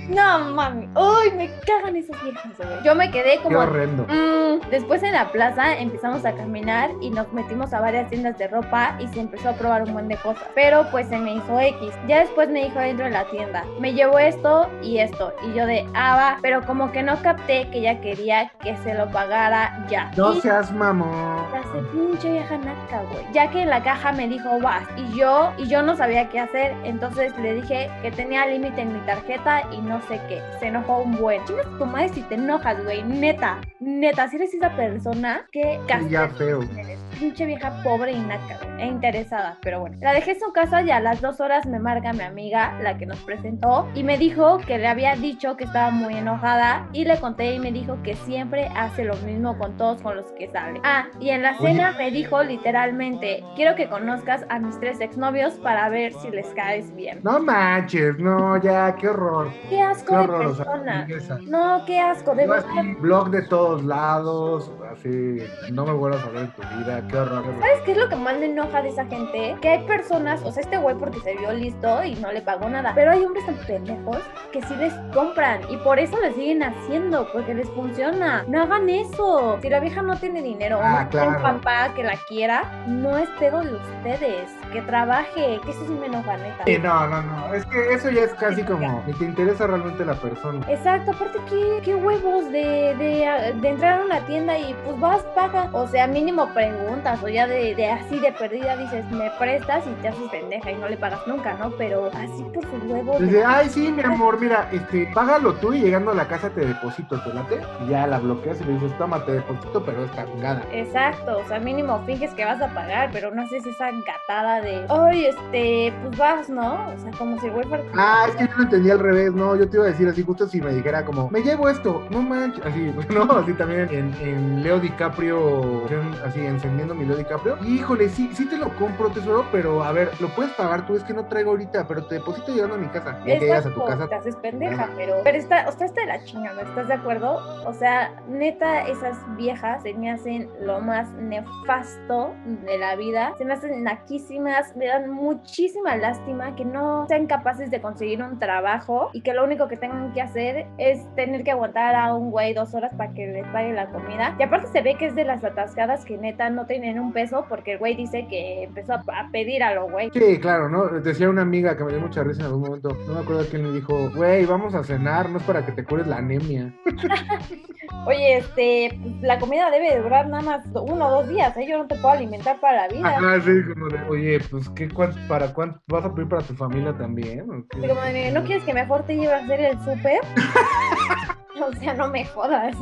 [0.09, 0.89] No, mami.
[0.97, 2.83] Uy, me cagan esas viejas, güey.
[2.85, 3.59] Yo me quedé Qué como...
[3.61, 4.05] horrendo.
[4.09, 8.49] Mm, Después en la plaza empezamos a caminar y nos metimos a varias tiendas de
[8.49, 10.45] ropa y se empezó a probar un buen de cosas.
[10.55, 11.93] Pero pues se me hizo X.
[12.07, 15.33] Ya después me dijo dentro de la tienda, me llevó esto y esto.
[15.47, 16.39] Y yo de, ah, va.
[16.43, 20.11] Pero como que no capté que ella quería que se lo pagara ya.
[20.17, 21.11] No Y seas mamón.
[21.53, 23.25] la hace pinche vieja naca, güey.
[23.33, 24.85] Ya que en la caja me dijo vas.
[24.97, 26.75] Y yo, y yo no sabía qué hacer.
[26.85, 29.34] Entonces le dije que tenía límite en mi tarjeta
[29.73, 30.43] y no sé qué.
[30.61, 31.45] Se enojó un buen.
[31.45, 33.03] Chingas tu madre si te enojas, güey.
[33.03, 36.63] Neta, neta, si eres esa persona que ya feo.
[36.77, 37.01] eres.
[37.19, 39.57] Pinche vieja pobre y naca, E interesada.
[39.63, 39.97] Pero bueno.
[40.01, 42.97] La dejé en su casa y a las dos horas me marca mi amiga, la
[42.99, 46.89] que nos presentó, y me dijo que le había dicho que estaba muy enojada.
[46.93, 50.31] Y le conté y me dijo que siempre hace lo mismo con todos con los
[50.33, 50.81] que sale.
[50.85, 55.55] Ah, y en la cena me dijo literalmente, quiero que conozcas a mis tres exnovios
[55.55, 57.21] para ver si les caes bien.
[57.23, 59.51] No manches, no, ya, qué horror.
[59.69, 61.07] Qué asco Qué de horror, o sea, persona.
[61.47, 62.85] No, qué asco, de verdad.
[62.99, 65.39] blog de todos lados, así,
[65.73, 67.45] no me vuelvas a ver en tu vida, qué horror.
[67.61, 69.57] ¿Sabes qué es lo que más me enoja de esa gente?
[69.61, 72.69] Que hay personas, o sea, este güey porque se vio listo y no le pagó
[72.69, 74.19] nada, pero hay hombres tan pendejos
[74.53, 78.45] que sí les compran y por eso le siguen haciendo, porque les funciona.
[78.49, 79.59] No hagan eso.
[79.61, 81.43] Si la vieja no tiene dinero Ah, o no claro.
[81.43, 84.51] papá que la quiera, no es pedo de ustedes.
[84.75, 86.65] Que trabaje, que eso sí me enoja, neta.
[86.67, 90.05] Sí, no, no, no, es que eso ya es casi como, ni te interesa realmente
[90.05, 90.67] la persona.
[90.69, 95.23] Exacto, aparte, ¿qué, qué huevos de, de, de entrar a una tienda y pues vas,
[95.37, 95.69] paga?
[95.73, 99.91] O sea, mínimo preguntas, o ya de, de así de perdida dices, me prestas y
[100.03, 101.71] te haces pendeja y no le pagas nunca, ¿no?
[101.79, 103.21] Pero así por sus huevos.
[103.21, 106.51] de- Dice, ay, sí, mi amor, mira, este, págalo tú y llegando a la casa
[106.51, 107.61] te deposito, te late.
[107.87, 110.63] Y ya la bloqueas y le dices, toma, te deposito, pero esta chingada.
[110.73, 114.87] Exacto, o sea, mínimo finges que vas a pagar, pero no haces esa gatada de,
[114.89, 116.89] ay, este, pues vas, ¿no?
[116.89, 117.67] O sea, como si güey.
[117.95, 120.23] Ah, es que yo lo entendí al revés, no, yo te iba a decir así,
[120.23, 124.15] justo si me dijera como, me llevo esto, no manches, así, no, así también en,
[124.21, 125.85] en Leo DiCaprio,
[126.25, 130.11] así, encendiendo mi Leo DiCaprio, híjole, sí, sí te lo compro, tesoro, pero a ver,
[130.21, 132.89] lo puedes pagar tú, es que no traigo ahorita, pero te deposito llegando a mi
[132.89, 135.87] casa, ya que llegas a tu casa, te haces pendeja, pero, pero está, o sea,
[135.87, 137.39] está de la chingada, ¿estás de acuerdo?
[137.67, 143.45] O sea, neta, esas viejas se me hacen lo más nefasto de la vida, se
[143.45, 149.11] me hacen naquísimas, me dan muchísima lástima que no sean capaces de conseguir un trabajo
[149.13, 152.55] y que lo único que tengan que hacer es tener que aguantar a un güey
[152.55, 154.37] dos horas para que les pague la comida.
[154.39, 157.47] Y aparte se ve que es de las atascadas que neta no tienen un peso
[157.49, 160.11] porque el güey dice que empezó a, a pedir a lo güey.
[160.13, 160.89] Sí, claro, ¿no?
[161.01, 163.63] Decía una amiga que me dio mucha risa en algún momento, no me acuerdo quién
[163.63, 166.73] le dijo, güey, vamos a cenar, no es para que te cures la anemia.
[168.07, 171.67] Oye, este, la comida debe durar nada más uno o dos días, ¿eh?
[171.67, 173.09] Yo no te puedo alimentar para la vida.
[173.09, 176.55] Ajá, sí, como de, oye, pues, ¿qué, cuán- ¿para cuánto vas a pedir para tu
[176.55, 177.47] familia también?
[177.47, 180.21] ¿no quieres que mejor te lleve a hacer el súper?
[181.63, 182.77] o sea, no me jodas.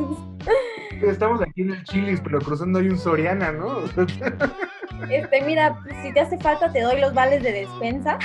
[1.02, 3.78] Estamos aquí en el Chilis, pero cruzando hay un Soriana, ¿no?
[5.10, 8.16] Este, mira, si te hace falta te doy los vales de despensa.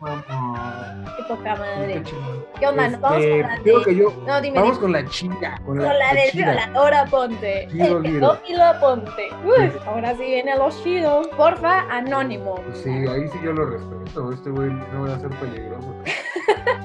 [0.00, 1.94] mamá, Qué poca madre.
[1.94, 2.44] qué chingón.
[2.58, 2.88] ¿Qué onda?
[2.88, 3.84] ¿Nos vamos Este, con la de...
[3.84, 4.80] que yo, No, dime, vamos dime.
[4.80, 6.52] con la chida, con Con la, la la del chida.
[6.52, 7.68] violador Ponte.
[7.70, 9.28] Chido El pedófilo Ponte.
[9.44, 11.22] Uy, ahora sí viene lo chido.
[11.36, 12.58] Porfa, anónimo.
[12.72, 14.32] Sí, ahí sí yo lo respeto.
[14.32, 15.94] Este güey no va a ser peligroso.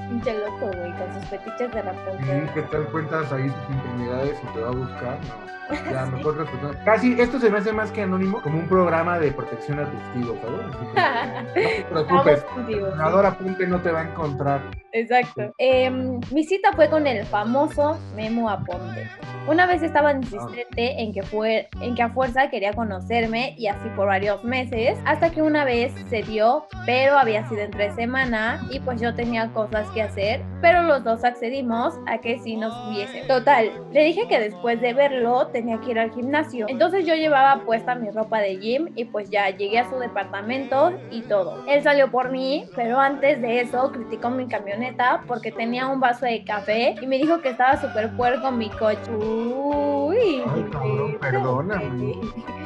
[0.08, 2.50] Pinche loco, güey, con sus fetiches de Sí, Rapunzel.
[2.54, 5.18] ¿qué tal cuentas ahí sus intimidades y te va a buscar?
[5.28, 5.54] No.
[5.90, 6.84] Ya, mejor respetar.
[6.84, 10.38] Casi, esto se me hace más que anónimo como un programa de protección a testigos,
[10.42, 10.66] ¿sabes?
[10.76, 12.44] Así que, no te preocupes.
[12.44, 13.02] Contigo, sí.
[13.18, 14.60] El apunte no te va a encontrar.
[14.92, 15.54] Exacto.
[15.58, 19.08] Em, mi cita fue con el famoso Memo Aponte.
[19.46, 23.90] Una vez estaba insistente en que, fue, en que a fuerza quería conocerme y así
[23.94, 28.80] por varios meses, hasta que una vez se dio, pero había sido entre semana y
[28.80, 33.20] pues yo tenía cosas que hacer, pero los dos accedimos a que sí nos viese.
[33.28, 36.64] Total, le dije que después de verlo tenía que ir al gimnasio.
[36.70, 40.92] Entonces yo llevaba puesta mi ropa de gym y pues ya llegué a su departamento
[41.10, 41.64] y todo.
[41.68, 46.24] Él salió por mí, pero antes de eso criticó mi camioneta porque tenía un vaso
[46.24, 49.10] de café y me dijo que estaba súper puerco mi coche.
[49.34, 52.14] Uy, Ay, cabrón, perdóname.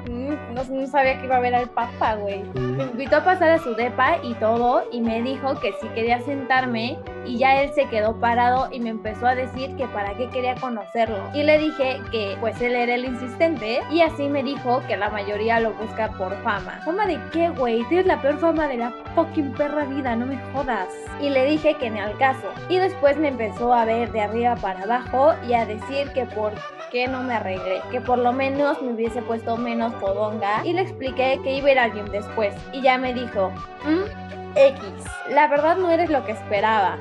[0.09, 2.43] Mm, No, no sabía que iba a ver al papá, güey.
[2.55, 2.91] Me Sí.
[2.93, 6.99] invitó a pasar a su depa y todo y me dijo que si quería sentarme
[7.25, 10.55] y ya él se quedó parado y me empezó a decir que para qué quería
[10.57, 11.19] conocerlo.
[11.35, 15.11] Y le dije que pues él era el insistente y así me dijo que la
[15.11, 16.81] mayoría lo busca por fama.
[16.85, 17.85] ¿Fama de qué, güey?
[17.89, 20.89] Tienes la peor fama de la fucking perra vida, no me jodas.
[21.21, 22.49] Y le dije que ni al caso.
[22.69, 26.53] Y después me empezó a ver de arriba para abajo y a decir que por
[26.91, 30.83] qué no me arreglé, que por lo menos me hubiese puesto menos podonga y le
[30.83, 33.51] expliqué que iba a ir al gym después y ya me dijo,
[33.85, 34.83] "Mm, X,
[35.31, 36.99] la verdad no eres lo que esperaba.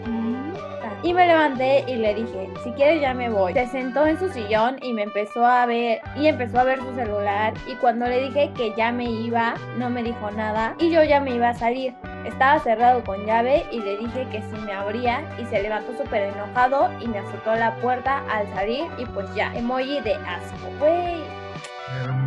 [1.04, 3.54] Y me levanté y le dije, si quieres ya me voy.
[3.54, 6.94] Se sentó en su sillón y me empezó a ver y empezó a ver su
[6.96, 11.04] celular y cuando le dije que ya me iba, no me dijo nada y yo
[11.04, 11.94] ya me iba a salir.
[12.28, 16.24] Estaba cerrado con llave y le dije que si me abría y se levantó súper
[16.24, 20.68] enojado y me azotó la puerta al salir y pues ya, emoji de asco.
[20.78, 21.24] Güey,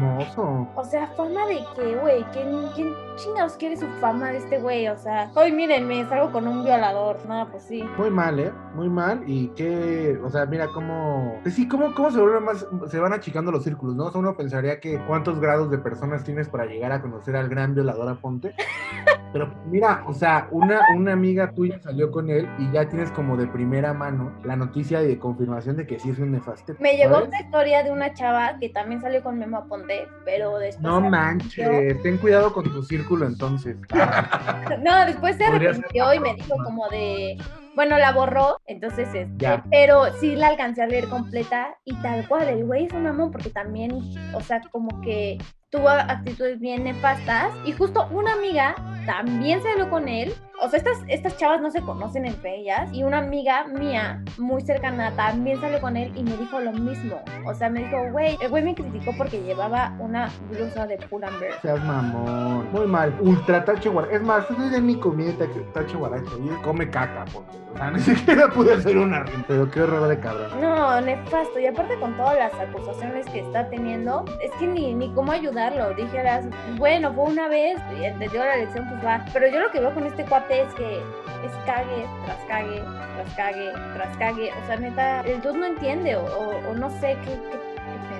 [0.00, 0.68] Hermoso.
[0.74, 4.88] o sea, fama de qué, güey, ¿Quién, quién chingados quiere su fama de este güey?
[4.88, 7.18] O sea, hoy mírenme, salgo con un violador.
[7.28, 7.84] No, pues sí.
[7.98, 8.52] Muy mal, ¿eh?
[8.74, 9.22] Muy mal.
[9.26, 11.38] Y que, o sea, mira cómo.
[11.42, 12.66] Pues sí, cómo, cómo se vuelven más.
[12.90, 14.06] Se van achicando los círculos, ¿no?
[14.06, 17.48] O sea, uno pensaría que cuántos grados de personas tienes para llegar a conocer al
[17.48, 18.54] gran violador Aponte.
[19.32, 23.36] Pero mira, o sea, una, una amiga tuya salió con él y ya tienes como
[23.36, 26.74] de primera mano la noticia de confirmación de que sí es un nefaste.
[26.80, 29.89] Me llegó otra historia de una chava que también salió con Memo Aponte,
[30.24, 30.82] pero después.
[30.82, 33.76] No manches, ten cuidado con tu círculo entonces.
[34.82, 37.36] No, después se arrepintió y me dijo como de.
[37.74, 42.48] Bueno, la borró, entonces este, pero sí la alcancé a leer completa y tal cual,
[42.48, 43.92] el güey es un mamón porque también,
[44.34, 45.38] o sea, como que
[45.70, 48.74] tuvo actitudes bien nefastas y justo una amiga
[49.06, 53.02] también salió con él, o sea, estas, estas chavas no se conocen entre ellas y
[53.02, 57.54] una amiga mía muy cercana también salió con él y me dijo lo mismo, o
[57.54, 61.60] sea, me dijo, güey, el güey me criticó porque llevaba una blusa de Pull&Bear.
[61.62, 62.70] Seas mamón.
[62.72, 63.16] Muy mal.
[63.20, 64.14] Ultra tache guaracho.
[64.16, 65.32] Es más, estoy de mi comida
[65.72, 66.38] tache guaracho.
[66.38, 69.24] Y come caca, porque, o sea, ni siquiera pude hacer una.
[69.48, 70.60] Pero qué horror de cabrón.
[70.60, 71.58] No, nefasto.
[71.58, 75.32] Y aparte con todas las acusaciones que está teniendo, es que ni, ni cómo
[75.68, 75.94] ayudarlo.
[75.94, 76.44] Dijeras,
[76.76, 79.24] bueno, fue una vez, y entendió la lección, pues va.
[79.32, 82.82] Pero yo lo que veo con este cuate es que es cague, tras cague,
[83.16, 84.50] tras cague, tras cague.
[84.62, 87.38] O sea, neta, el dude no entiende o, o- no sé qué,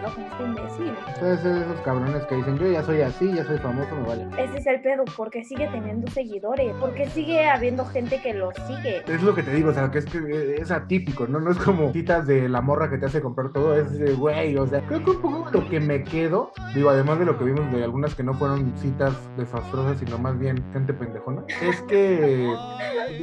[0.09, 0.95] este imbécil.
[1.19, 4.07] Puede ser de esos cabrones que dicen, yo ya soy así, ya soy famoso, me
[4.09, 4.27] vale.
[4.39, 9.03] Ese es el pedo, porque sigue teniendo seguidores, porque sigue habiendo gente que lo sigue.
[9.07, 11.41] Es lo que te digo, o sea, que es que es atípico, ¿no?
[11.41, 14.57] No es como citas de la morra que te hace comprar todo, es de, güey,
[14.57, 17.45] o sea, creo que un poco lo que me quedo, digo, además de lo que
[17.45, 22.53] vimos de algunas que no fueron citas desastrosas, sino más bien gente pendejona, es que,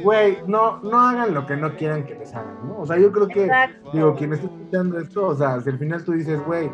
[0.02, 2.80] güey, no, no hagan lo que no quieran que les hagan, ¿no?
[2.80, 3.90] O sea, yo creo que, Exacto.
[3.92, 6.67] digo, quien esté escuchando esto, o sea, si al final tú dices, güey,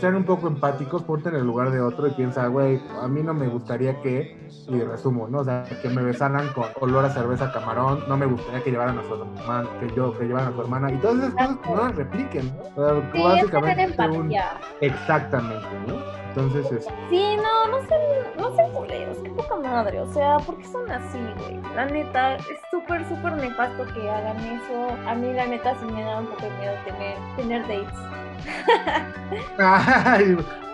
[0.00, 3.22] sean un poco empáticos, ponte en el lugar de otro y piensa, güey, a mí
[3.22, 5.38] no me gustaría que, y resumo, ¿no?
[5.40, 8.98] O sea, que me besaran con olor a cerveza camarón, no me gustaría que llevaran
[8.98, 11.76] a su hermana, que yo, que llevaran a su hermana, y todas esas cosas no
[11.76, 12.62] las repliquen, ¿no?
[12.62, 14.32] O sea, sí, básicamente es un...
[14.80, 16.22] Exactamente, ¿no?
[16.28, 16.84] Entonces es...
[17.10, 18.00] Sí, no, no sean,
[18.38, 21.60] no sean culeros, qué poca madre, o sea, ¿por qué son así, güey?
[21.74, 24.96] La neta, es súper, súper nefasto que hagan eso.
[25.06, 27.98] A mí la neta sí me da un poco de miedo tener, tener dates.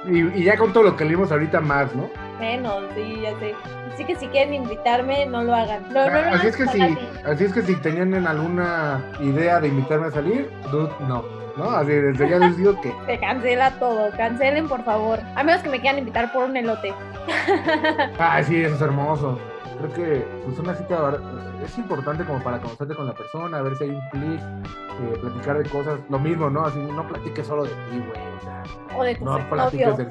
[0.07, 2.09] Y, ya con todo lo que leímos ahorita más, ¿no?
[2.39, 3.55] Menos, sí, ya sé.
[3.93, 5.85] Así que si quieren invitarme, no lo hagan.
[5.97, 6.81] así, es que si,
[7.25, 10.51] así es que si tenían alguna idea de invitarme a salir,
[11.09, 11.39] no.
[11.59, 11.71] ¿no?
[11.71, 12.95] Así desde ya les digo que.
[13.07, 15.19] Se cancela todo, cancelen por favor.
[15.35, 16.95] A menos que me quieran invitar por un elote.
[18.19, 19.39] Ay, sí, eso es hermoso.
[19.79, 21.18] Creo que pues una cita
[21.64, 25.18] es importante como para conocerte con la persona, a ver si hay un clic, eh,
[25.20, 26.64] platicar de cosas, lo mismo, ¿no?
[26.64, 28.62] Así no platiques solo de ti, güey, o sea,
[28.97, 30.11] o de no platiques del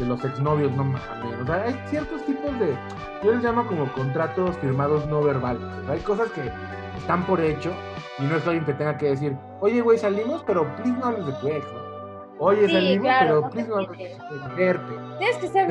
[0.00, 1.02] de los exnovios, no mames.
[1.42, 2.74] O sea, hay ciertos tipos de,
[3.22, 5.62] yo les llamo como contratos firmados no verbales.
[5.88, 6.50] hay cosas que
[6.96, 7.70] están por hecho
[8.18, 11.26] y no es alguien que tenga que decir, oye, güey, salimos, pero please no hables
[11.26, 11.90] de tu ex, ¿no?
[12.38, 14.94] Oye, salimos, pero please no hables de verte.
[15.18, 15.68] Tienes que ser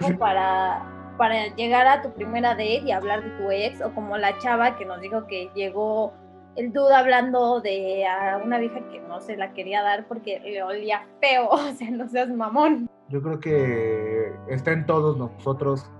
[0.00, 0.82] muy para,
[1.16, 4.76] para llegar a tu primera date y hablar de tu ex, o como la chava
[4.76, 6.12] que nos dijo que llegó
[6.56, 10.62] el duda hablando de a una vieja que no se la quería dar porque le
[10.62, 12.88] olía feo, o sea, no seas mamón.
[13.08, 15.90] Yo creo que está en todos nosotros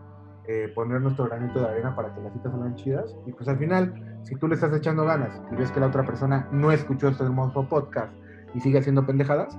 [0.48, 3.14] eh, poner nuestro granito de arena para que las citas salgan chidas.
[3.26, 6.04] Y pues al final, si tú le estás echando ganas y ves que la otra
[6.04, 8.12] persona no escuchó este hermoso podcast
[8.54, 9.56] y sigue haciendo pendejadas,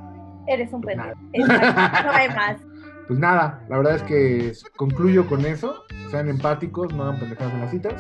[0.47, 1.47] eres un pues pendejo.
[1.47, 2.57] no hay más.
[3.07, 5.83] Pues nada, la verdad es que concluyo con eso.
[6.09, 7.93] Sean empáticos, no hagan pendejadas en las citas.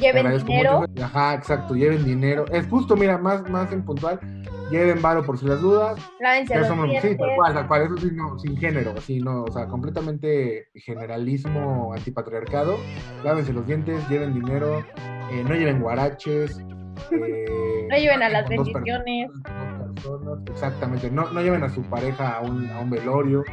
[0.00, 0.84] Lleven dinero.
[1.02, 2.44] Ajá, exacto, lleven dinero.
[2.52, 4.20] Es justo, mira, más, más en puntual
[4.70, 5.98] lleven varo por si las dudas.
[6.20, 9.44] Lávense los somos, sí, tal cual, tal cual, eso sí, no, sin género, así, no,
[9.44, 12.76] o sea, completamente generalismo antipatriarcado.
[13.24, 14.84] Lávense los dientes, lleven dinero,
[15.30, 16.58] eh, no lleven guaraches.
[17.10, 19.30] Eh, no lleven a las bendiciones.
[20.50, 23.44] exactamente, no, no lleven a su pareja a un, a un velorio.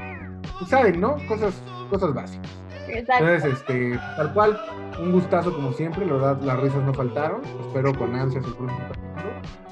[0.57, 1.17] Pues, saben, ¿no?
[1.27, 2.51] Cosas, cosas básicas.
[2.87, 3.27] Exacto.
[3.27, 4.59] Entonces, este, tal cual,
[4.99, 7.41] un gustazo como siempre, la verdad, las risas no faltaron.
[7.67, 8.87] Espero con ansias el próximo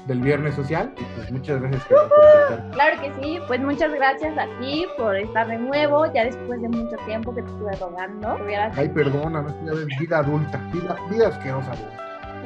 [0.06, 0.92] del Viernes Social.
[0.96, 5.46] Y pues muchas gracias por Claro que sí, pues muchas gracias a ti por estar
[5.48, 8.38] de nuevo, ya después de mucho tiempo que te estuve rogando.
[8.76, 9.42] Ay, perdona,
[9.98, 11.72] vida adulta, vida, vida asquerosa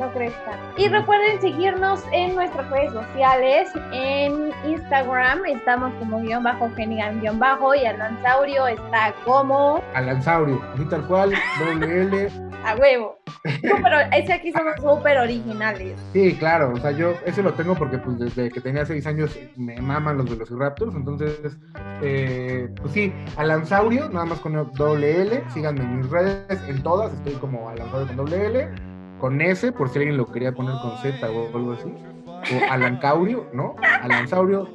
[0.00, 0.58] no crezca.
[0.76, 3.70] Y recuerden seguirnos en nuestras redes sociales.
[3.92, 9.82] En Instagram estamos como guion bajo Genigan guion bajo y Alansaurio está como.
[9.94, 12.28] Alansaurio, así tal cual, doble L.
[12.64, 13.18] A huevo.
[13.62, 15.98] pero ese aquí somos súper originales.
[16.12, 19.38] Sí, claro, o sea, yo ese lo tengo porque pues desde que tenía seis años
[19.56, 21.56] me maman los Velociraptors, entonces,
[22.02, 27.14] eh, pues sí, Alansaurio, nada más con doble L, síganme en mis redes, en todas,
[27.14, 28.89] estoy como Alansaurio con doble L
[29.20, 31.92] con S, por si alguien lo quería poner con Z o algo así.
[32.26, 33.76] O Alancaurio, ¿no?
[34.02, 34.68] Alansaurio,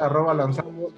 [0.00, 0.92] arroba Alansaurio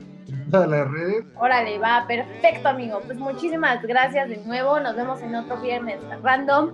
[0.50, 1.24] todas las redes.
[1.36, 3.00] Órale, va, perfecto, amigo.
[3.04, 4.78] Pues muchísimas gracias de nuevo.
[4.78, 6.72] Nos vemos en otro viernes random.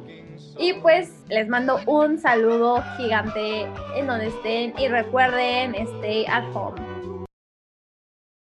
[0.59, 3.66] Y pues les mando un saludo gigante
[3.97, 4.75] en donde estén.
[4.79, 6.89] Y recuerden, stay at home.